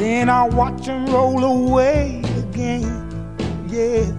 then 0.00 0.30
I 0.30 0.48
watch 0.48 0.86
them 0.86 1.04
roll 1.06 1.44
away 1.44 2.22
again. 2.38 3.06
Yeah, 3.68 4.10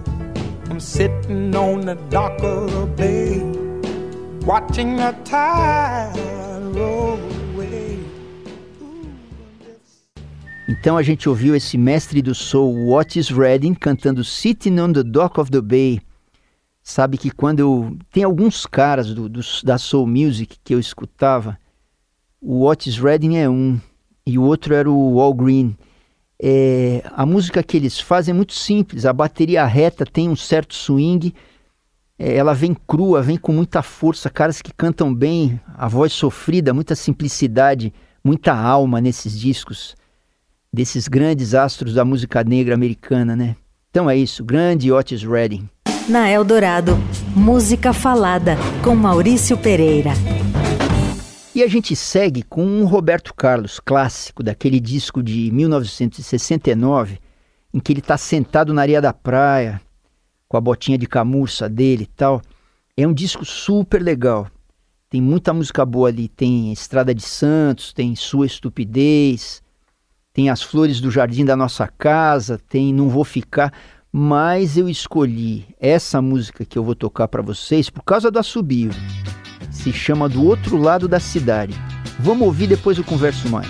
I'm 0.70 0.80
sitting 0.80 1.56
on 1.56 1.82
the 1.82 1.96
dock 2.10 2.42
of 2.44 2.72
the 2.72 2.86
bay, 2.96 3.42
watching 4.46 4.98
the 4.98 5.16
tide 5.26 6.14
roll 6.76 7.20
away. 7.54 8.00
Então 10.70 10.96
a 10.96 11.04
gente 11.04 11.28
ouviu 11.28 11.56
esse 11.56 11.78
mestre 11.78 12.22
do 12.22 12.36
soul, 12.36 12.94
Otis 12.94 13.30
Redding, 13.30 13.74
cantando 13.74 14.24
Sitting 14.24 14.80
on 14.80 14.94
the 14.94 15.04
Dock 15.04 15.40
of 15.40 15.52
the 15.52 15.62
Bay. 15.62 16.00
Sabe 16.84 17.18
que 17.18 17.32
quando 17.32 17.60
eu. 17.60 17.98
Tem 18.12 18.24
alguns 18.24 18.66
caras 18.66 19.14
do, 19.14 19.28
do, 19.28 19.42
da 19.64 19.78
Soul 19.78 20.08
Music 20.08 20.58
que 20.64 20.74
eu 20.74 20.80
escutava 20.80 21.58
o 22.40 22.66
Otis 22.66 22.98
Redding 22.98 23.38
é 23.38 23.48
um 23.48 23.80
e 24.26 24.38
o 24.38 24.44
outro 24.44 24.74
era 24.74 24.90
o 24.90 25.20
All 25.20 25.34
Green. 25.34 25.76
É, 26.42 27.04
a 27.16 27.26
música 27.26 27.62
que 27.62 27.78
eles 27.78 28.00
fazem 28.00 28.32
é 28.32 28.36
muito 28.36 28.54
simples, 28.54 29.06
a 29.06 29.14
bateria 29.14 29.66
reta 29.66 30.06
tem 30.06 30.28
um 30.28 30.36
certo 30.36 30.74
swing, 30.74 31.34
é, 32.18 32.36
ela 32.36 32.54
vem 32.54 32.76
crua, 32.88 33.22
vem 33.22 33.38
com 33.38 33.52
muita 33.52 33.82
força, 33.82 34.30
caras 34.30 34.62
que 34.62 34.74
cantam 34.74 35.14
bem, 35.14 35.60
a 35.78 35.88
voz 35.88 36.12
sofrida, 36.14 36.74
muita 36.74 36.96
simplicidade, 36.96 37.94
muita 38.24 38.54
alma 38.54 39.00
nesses 39.00 39.40
discos, 39.40 39.96
desses 40.74 41.08
grandes 41.08 41.54
astros 41.54 41.94
da 41.94 42.04
música 42.04 42.44
negra 42.44 42.74
americana, 42.74 43.36
né? 43.36 43.56
Então 43.92 44.10
é 44.10 44.16
isso, 44.16 44.44
grande 44.44 44.92
Otis 44.92 45.24
Redding. 45.24 45.70
Na 46.08 46.30
Eldorado, 46.30 46.98
música 47.36 47.94
falada 47.94 48.58
com 48.84 48.96
Maurício 48.96 49.58
Pereira. 49.58 50.12
E 51.54 51.62
a 51.62 51.68
gente 51.68 51.98
segue 51.98 52.44
com 52.44 52.66
um 52.66 52.86
Roberto 52.86 53.34
Carlos 53.34 53.78
clássico, 53.78 54.42
daquele 54.42 54.80
disco 54.80 55.22
de 55.22 55.52
1969, 55.52 57.20
em 57.74 57.80
que 57.80 57.92
ele 57.92 58.00
está 58.00 58.18
sentado 58.18 58.74
na 58.74 58.82
areia 58.82 59.02
da 59.02 59.12
praia, 59.12 59.82
com 60.48 60.56
a 60.56 60.62
botinha 60.62 60.98
de 60.98 61.06
camurça 61.06 61.68
dele 61.68 62.04
e 62.04 62.06
tal. 62.06 62.42
É 62.96 63.06
um 63.06 63.14
disco 63.14 63.44
super 63.44 64.02
legal. 64.02 64.48
Tem 65.10 65.22
muita 65.22 65.54
música 65.54 65.86
boa 65.86 66.08
ali. 66.08 66.30
Tem 66.30 66.72
Estrada 66.72 67.14
de 67.14 67.22
Santos, 67.22 67.92
tem 67.92 68.16
Sua 68.16 68.46
Estupidez, 68.46 69.62
tem 70.32 70.50
As 70.50 70.62
Flores 70.62 71.02
do 71.02 71.12
Jardim 71.12 71.44
da 71.44 71.58
Nossa 71.58 71.86
Casa, 71.86 72.62
tem 72.70 72.94
Não 72.94 73.10
Vou 73.10 73.26
Ficar. 73.26 73.74
Mas 74.10 74.78
eu 74.78 74.88
escolhi 74.88 75.68
essa 75.82 76.22
música 76.22 76.64
que 76.64 76.78
eu 76.80 76.84
vou 76.84 76.96
tocar 76.96 77.28
para 77.28 77.42
vocês 77.42 77.90
por 77.90 78.04
causa 78.04 78.32
do 78.32 78.40
assobio 78.40 78.92
se 79.82 79.92
chama 79.92 80.30
Do 80.30 80.46
Outro 80.46 80.78
Lado 80.78 81.08
da 81.08 81.20
Cidade. 81.20 81.74
Vamos 82.20 82.46
ouvir 82.46 82.68
depois 82.68 82.98
eu 82.98 83.04
converso 83.04 83.50
mais. 83.50 83.68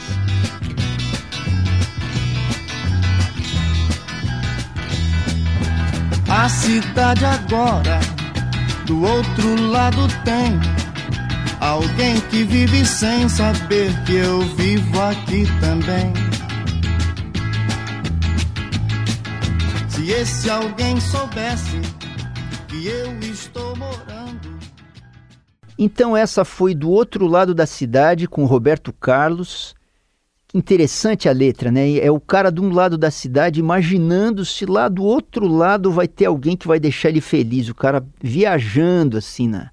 A 6.29 6.49
cidade 6.49 7.23
agora, 7.25 7.99
do 8.85 9.03
outro 9.03 9.69
lado 9.69 10.07
tem 10.23 10.59
alguém 11.59 12.19
que 12.29 12.43
vive 12.43 12.85
sem 12.85 13.27
saber 13.29 13.91
que 14.05 14.15
eu 14.15 14.41
vivo 14.55 15.01
aqui 15.01 15.45
também. 15.59 16.13
Se 19.89 20.09
esse 20.09 20.49
alguém 20.49 20.99
soubesse 20.99 21.81
que 22.69 22.87
eu 22.87 23.19
estou 23.19 23.75
morando 23.75 24.10
então 25.83 26.15
essa 26.15 26.45
foi 26.45 26.75
do 26.75 26.91
outro 26.91 27.25
lado 27.25 27.55
da 27.55 27.65
cidade 27.65 28.27
com 28.27 28.45
Roberto 28.45 28.93
Carlos. 28.93 29.73
Interessante 30.53 31.27
a 31.27 31.31
letra, 31.31 31.71
né? 31.71 31.97
É 31.97 32.11
o 32.11 32.19
cara 32.19 32.51
de 32.51 32.61
um 32.61 32.71
lado 32.71 32.99
da 32.99 33.09
cidade 33.09 33.59
imaginando 33.59 34.45
se 34.45 34.63
lá 34.63 34.87
do 34.87 35.03
outro 35.03 35.47
lado 35.47 35.91
vai 35.91 36.07
ter 36.07 36.25
alguém 36.25 36.55
que 36.55 36.67
vai 36.67 36.79
deixar 36.79 37.09
ele 37.09 37.19
feliz. 37.19 37.67
O 37.67 37.73
cara 37.73 38.05
viajando 38.21 39.17
assim 39.17 39.47
na, 39.47 39.71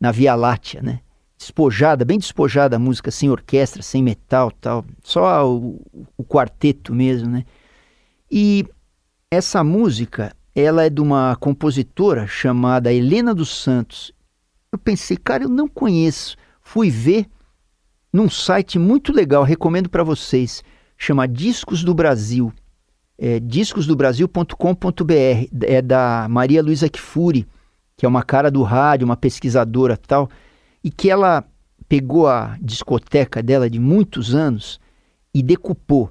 na 0.00 0.12
Via 0.12 0.36
Láctea, 0.36 0.82
né? 0.82 1.00
Despojada, 1.36 2.04
bem 2.04 2.20
despojada 2.20 2.76
a 2.76 2.78
música, 2.78 3.10
sem 3.10 3.28
orquestra, 3.28 3.82
sem 3.82 4.04
metal 4.04 4.52
tal. 4.52 4.84
Só 5.02 5.50
o, 5.50 5.80
o 6.16 6.22
quarteto 6.22 6.94
mesmo, 6.94 7.28
né? 7.28 7.44
E 8.30 8.64
essa 9.28 9.64
música, 9.64 10.32
ela 10.54 10.84
é 10.84 10.90
de 10.90 11.00
uma 11.00 11.34
compositora 11.40 12.28
chamada 12.28 12.92
Helena 12.92 13.34
dos 13.34 13.48
Santos 13.48 14.12
eu 14.72 14.78
pensei, 14.78 15.16
cara, 15.16 15.44
eu 15.44 15.48
não 15.48 15.66
conheço. 15.68 16.36
Fui 16.62 16.90
ver 16.90 17.26
num 18.12 18.28
site 18.30 18.78
muito 18.78 19.12
legal, 19.12 19.42
recomendo 19.42 19.88
para 19.88 20.04
vocês, 20.04 20.62
chama 20.96 21.26
Discos 21.26 21.82
do 21.82 21.94
Brasil. 21.94 22.52
É, 23.18 23.38
discosdobrasil.com.br 23.40 25.14
é 25.62 25.82
da 25.82 26.26
Maria 26.30 26.62
Luísa 26.62 26.88
Kfouri, 26.88 27.46
que 27.96 28.06
é 28.06 28.08
uma 28.08 28.22
cara 28.22 28.50
do 28.50 28.62
rádio, 28.62 29.04
uma 29.04 29.16
pesquisadora 29.16 29.96
tal, 29.96 30.30
e 30.82 30.90
que 30.90 31.10
ela 31.10 31.44
pegou 31.88 32.26
a 32.28 32.56
discoteca 32.62 33.42
dela 33.42 33.68
de 33.68 33.78
muitos 33.78 34.34
anos 34.34 34.80
e 35.34 35.42
decupou 35.42 36.08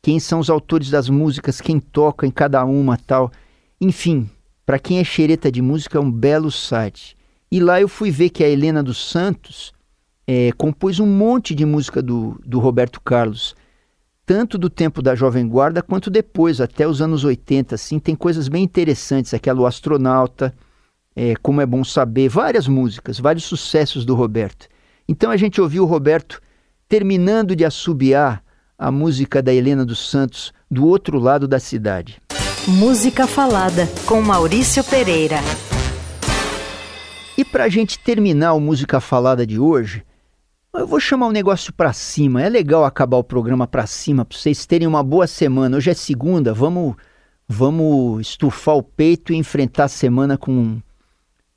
quem 0.00 0.18
são 0.18 0.38
os 0.38 0.48
autores 0.48 0.88
das 0.88 1.10
músicas, 1.10 1.60
quem 1.60 1.78
toca 1.78 2.26
em 2.26 2.30
cada 2.30 2.64
uma 2.64 2.96
tal. 2.96 3.30
Enfim, 3.78 4.30
para 4.64 4.78
quem 4.78 4.98
é 4.98 5.04
xereta 5.04 5.52
de 5.52 5.60
música 5.60 5.98
é 5.98 6.00
um 6.00 6.10
belo 6.10 6.50
site. 6.50 7.19
E 7.52 7.58
lá 7.58 7.80
eu 7.80 7.88
fui 7.88 8.10
ver 8.10 8.30
que 8.30 8.44
a 8.44 8.48
Helena 8.48 8.82
dos 8.82 9.10
Santos 9.10 9.72
é, 10.26 10.52
compôs 10.52 11.00
um 11.00 11.06
monte 11.06 11.54
de 11.54 11.66
música 11.66 12.00
do, 12.00 12.40
do 12.46 12.60
Roberto 12.60 13.00
Carlos, 13.00 13.56
tanto 14.24 14.56
do 14.56 14.70
tempo 14.70 15.02
da 15.02 15.16
Jovem 15.16 15.48
Guarda 15.48 15.82
quanto 15.82 16.08
depois, 16.08 16.60
até 16.60 16.86
os 16.86 17.02
anos 17.02 17.24
80. 17.24 17.74
Assim, 17.74 17.98
tem 17.98 18.14
coisas 18.14 18.46
bem 18.46 18.62
interessantes, 18.62 19.34
aquela 19.34 19.60
O 19.60 19.66
Astronauta, 19.66 20.54
é, 21.16 21.34
Como 21.42 21.60
é 21.60 21.66
Bom 21.66 21.82
Saber, 21.82 22.28
várias 22.28 22.68
músicas, 22.68 23.18
vários 23.18 23.42
sucessos 23.42 24.04
do 24.04 24.14
Roberto. 24.14 24.68
Então 25.08 25.32
a 25.32 25.36
gente 25.36 25.60
ouviu 25.60 25.82
o 25.82 25.86
Roberto 25.86 26.40
terminando 26.88 27.56
de 27.56 27.64
assobiar 27.64 28.44
a 28.78 28.92
música 28.92 29.42
da 29.42 29.52
Helena 29.52 29.84
dos 29.84 30.08
Santos 30.08 30.52
do 30.70 30.86
outro 30.86 31.18
lado 31.18 31.48
da 31.48 31.58
cidade. 31.58 32.22
Música 32.68 33.26
Falada, 33.26 33.88
com 34.06 34.22
Maurício 34.22 34.84
Pereira. 34.84 35.38
E 37.40 37.44
para 37.44 37.64
a 37.64 37.68
gente 37.70 37.98
terminar 37.98 38.52
o 38.52 38.60
Música 38.60 39.00
Falada 39.00 39.46
de 39.46 39.58
hoje, 39.58 40.04
eu 40.74 40.86
vou 40.86 41.00
chamar 41.00 41.24
o 41.24 41.28
um 41.30 41.32
negócio 41.32 41.72
para 41.72 41.90
cima. 41.90 42.42
É 42.42 42.50
legal 42.50 42.84
acabar 42.84 43.16
o 43.16 43.24
programa 43.24 43.66
para 43.66 43.86
cima, 43.86 44.26
para 44.26 44.36
vocês 44.36 44.66
terem 44.66 44.86
uma 44.86 45.02
boa 45.02 45.26
semana. 45.26 45.74
Hoje 45.78 45.88
é 45.88 45.94
segunda, 45.94 46.52
vamos, 46.52 46.96
vamos 47.48 48.20
estufar 48.20 48.76
o 48.76 48.82
peito 48.82 49.32
e 49.32 49.36
enfrentar 49.36 49.84
a 49.84 49.88
semana 49.88 50.36
com, 50.36 50.82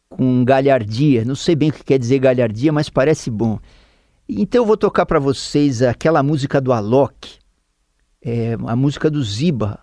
com 0.07 0.45
galhardia. 0.45 1.25
Não 1.25 1.35
sei 1.35 1.53
bem 1.53 1.69
o 1.69 1.73
que 1.73 1.83
quer 1.83 1.99
dizer 1.99 2.17
galhardia, 2.17 2.71
mas 2.71 2.89
parece 2.89 3.29
bom. 3.29 3.59
Então 4.29 4.61
eu 4.61 4.65
vou 4.65 4.77
tocar 4.77 5.05
para 5.05 5.19
vocês 5.19 5.81
aquela 5.81 6.23
música 6.23 6.61
do 6.61 6.71
Alok, 6.71 7.39
é, 8.21 8.53
a 8.67 8.75
música 8.77 9.11
do 9.11 9.21
Ziba, 9.21 9.81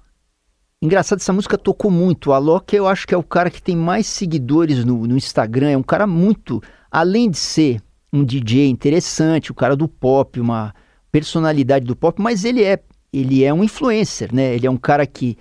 Engraçado, 0.83 1.19
essa 1.19 1.33
música 1.33 1.59
tocou 1.59 1.91
muito. 1.91 2.31
O 2.31 2.33
Alok, 2.33 2.75
eu 2.75 2.89
acho 2.89 3.07
que 3.07 3.15
é 3.15 3.19
o 3.19 3.23
cara 3.23 3.51
que 3.51 3.63
tem 3.63 3.77
mais 3.77 4.07
seguidores 4.07 4.83
no, 4.83 5.07
no 5.07 5.17
Instagram. 5.17 5.71
É 5.71 5.77
um 5.77 5.83
cara 5.83 6.07
muito. 6.07 6.63
Além 6.91 7.31
de 7.31 7.37
ser 7.37 7.83
um 8.11 8.25
DJ 8.25 8.69
interessante, 8.69 9.53
o 9.53 9.55
cara 9.55 9.77
do 9.77 9.87
pop, 9.87 10.41
uma 10.41 10.75
personalidade 11.13 11.85
do 11.85 11.95
pop, 11.95 12.21
mas 12.23 12.45
ele 12.47 12.65
é, 12.65 12.83
ele 13.13 13.45
é 13.45 13.53
um 13.53 13.63
influencer, 13.63 14.35
né? 14.35 14.55
Ele 14.55 14.67
é 14.67 14.71
um 14.71 14.79
cara 14.79 15.07
que 15.07 15.37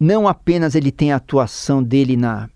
não 0.00 0.26
apenas 0.26 0.74
ele 0.74 0.90
tem 0.90 1.12
a 1.12 1.16
atuação 1.16 1.82
dele 1.82 2.16
na, 2.16 2.48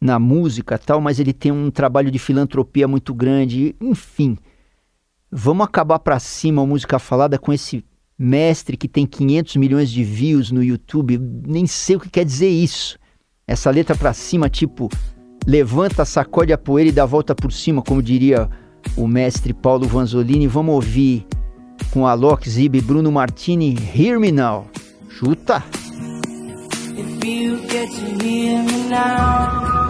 na 0.00 0.18
música 0.18 0.78
tal, 0.78 0.98
mas 0.98 1.20
ele 1.20 1.34
tem 1.34 1.52
um 1.52 1.70
trabalho 1.70 2.10
de 2.10 2.18
filantropia 2.18 2.88
muito 2.88 3.12
grande. 3.12 3.76
Enfim, 3.80 4.38
vamos 5.30 5.66
acabar 5.66 5.98
para 5.98 6.18
cima 6.18 6.62
a 6.62 6.66
música 6.66 6.98
falada 6.98 7.38
com 7.38 7.52
esse 7.52 7.84
mestre 8.18 8.76
que 8.76 8.88
tem 8.88 9.06
500 9.06 9.56
milhões 9.56 9.90
de 9.90 10.04
views 10.04 10.50
no 10.50 10.62
YouTube, 10.62 11.18
nem 11.18 11.66
sei 11.66 11.96
o 11.96 12.00
que 12.00 12.08
quer 12.08 12.24
dizer 12.24 12.48
isso. 12.48 12.98
Essa 13.46 13.70
letra 13.70 13.96
pra 13.96 14.12
cima, 14.12 14.48
tipo, 14.48 14.88
levanta, 15.46 16.04
sacode 16.04 16.52
a 16.52 16.58
poeira 16.58 16.90
e 16.90 16.92
dá 16.92 17.02
a 17.02 17.06
volta 17.06 17.34
por 17.34 17.52
cima, 17.52 17.82
como 17.82 18.02
diria 18.02 18.48
o 18.96 19.06
mestre 19.06 19.52
Paulo 19.52 19.86
Vanzolini. 19.86 20.46
Vamos 20.46 20.74
ouvir 20.74 21.26
com 21.90 22.06
Alok 22.06 22.48
Zib 22.48 22.78
e 22.78 22.80
Bruno 22.80 23.10
Martini, 23.12 23.76
Hear 23.94 24.18
Me 24.18 24.32
Now. 24.32 24.66
Chuta! 25.08 25.62
If 26.96 27.24
you 27.24 27.58
get 27.68 27.90
to 27.90 28.24
hear 28.24 28.62
me 28.62 28.88
now. 28.88 29.83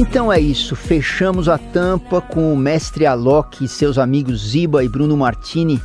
Então 0.00 0.32
é 0.32 0.40
isso, 0.40 0.74
fechamos 0.74 1.48
a 1.48 1.56
tampa 1.56 2.20
com 2.20 2.52
o 2.52 2.56
mestre 2.56 3.06
Alok 3.06 3.64
e 3.64 3.68
seus 3.68 3.96
amigos 3.96 4.50
Ziba 4.50 4.82
e 4.82 4.88
Bruno 4.88 5.16
Martini. 5.16 5.80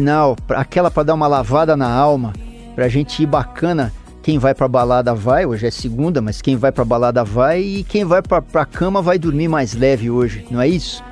Now, 0.00 0.36
aquela 0.50 0.90
para 0.90 1.04
dar 1.04 1.14
uma 1.14 1.26
lavada 1.26 1.74
na 1.74 1.90
alma, 1.90 2.34
pra 2.74 2.86
gente 2.86 3.22
ir 3.22 3.26
bacana 3.26 3.90
quem 4.24 4.38
vai 4.38 4.54
pra 4.54 4.66
balada 4.66 5.14
vai, 5.14 5.44
hoje 5.44 5.66
é 5.66 5.70
segunda, 5.70 6.22
mas 6.22 6.40
quem 6.40 6.56
vai 6.56 6.72
pra 6.72 6.82
balada 6.82 7.22
vai 7.22 7.60
e 7.60 7.84
quem 7.84 8.06
vai 8.06 8.22
pra, 8.22 8.40
pra 8.40 8.64
cama 8.64 9.02
vai 9.02 9.18
dormir 9.18 9.48
mais 9.48 9.74
leve 9.74 10.10
hoje, 10.10 10.46
não 10.50 10.62
é 10.62 10.66
isso? 10.66 11.04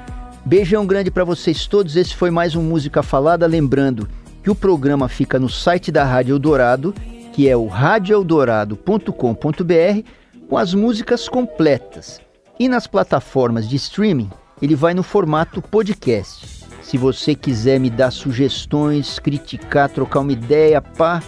Beijão 0.46 0.86
grande 0.86 1.10
para 1.10 1.22
vocês 1.22 1.66
todos, 1.66 1.94
esse 1.94 2.16
foi 2.16 2.30
mais 2.30 2.56
um 2.56 2.62
Música 2.62 3.02
Falada, 3.02 3.46
lembrando 3.46 4.08
que 4.42 4.50
o 4.50 4.54
programa 4.54 5.10
fica 5.10 5.38
no 5.38 5.46
site 5.46 5.92
da 5.92 6.04
Rádio 6.04 6.32
Eldorado, 6.34 6.94
que 7.32 7.48
é 7.48 7.56
o 7.56 7.66
radioeldorado.com.br, 7.66 10.08
com 10.48 10.58
as 10.58 10.74
músicas 10.74 11.28
completas. 11.28 12.20
E 12.58 12.68
nas 12.68 12.86
plataformas 12.86 13.66
de 13.68 13.76
streaming, 13.76 14.30
ele 14.60 14.74
vai 14.74 14.92
no 14.94 15.02
formato 15.02 15.62
podcast. 15.62 16.62
Se 16.82 16.98
você 16.98 17.34
quiser 17.34 17.80
me 17.80 17.90
dar 17.90 18.10
sugestões, 18.10 19.18
criticar, 19.18 19.88
trocar 19.88 20.20
uma 20.20 20.32
ideia, 20.32 20.80
pá, 20.80 21.20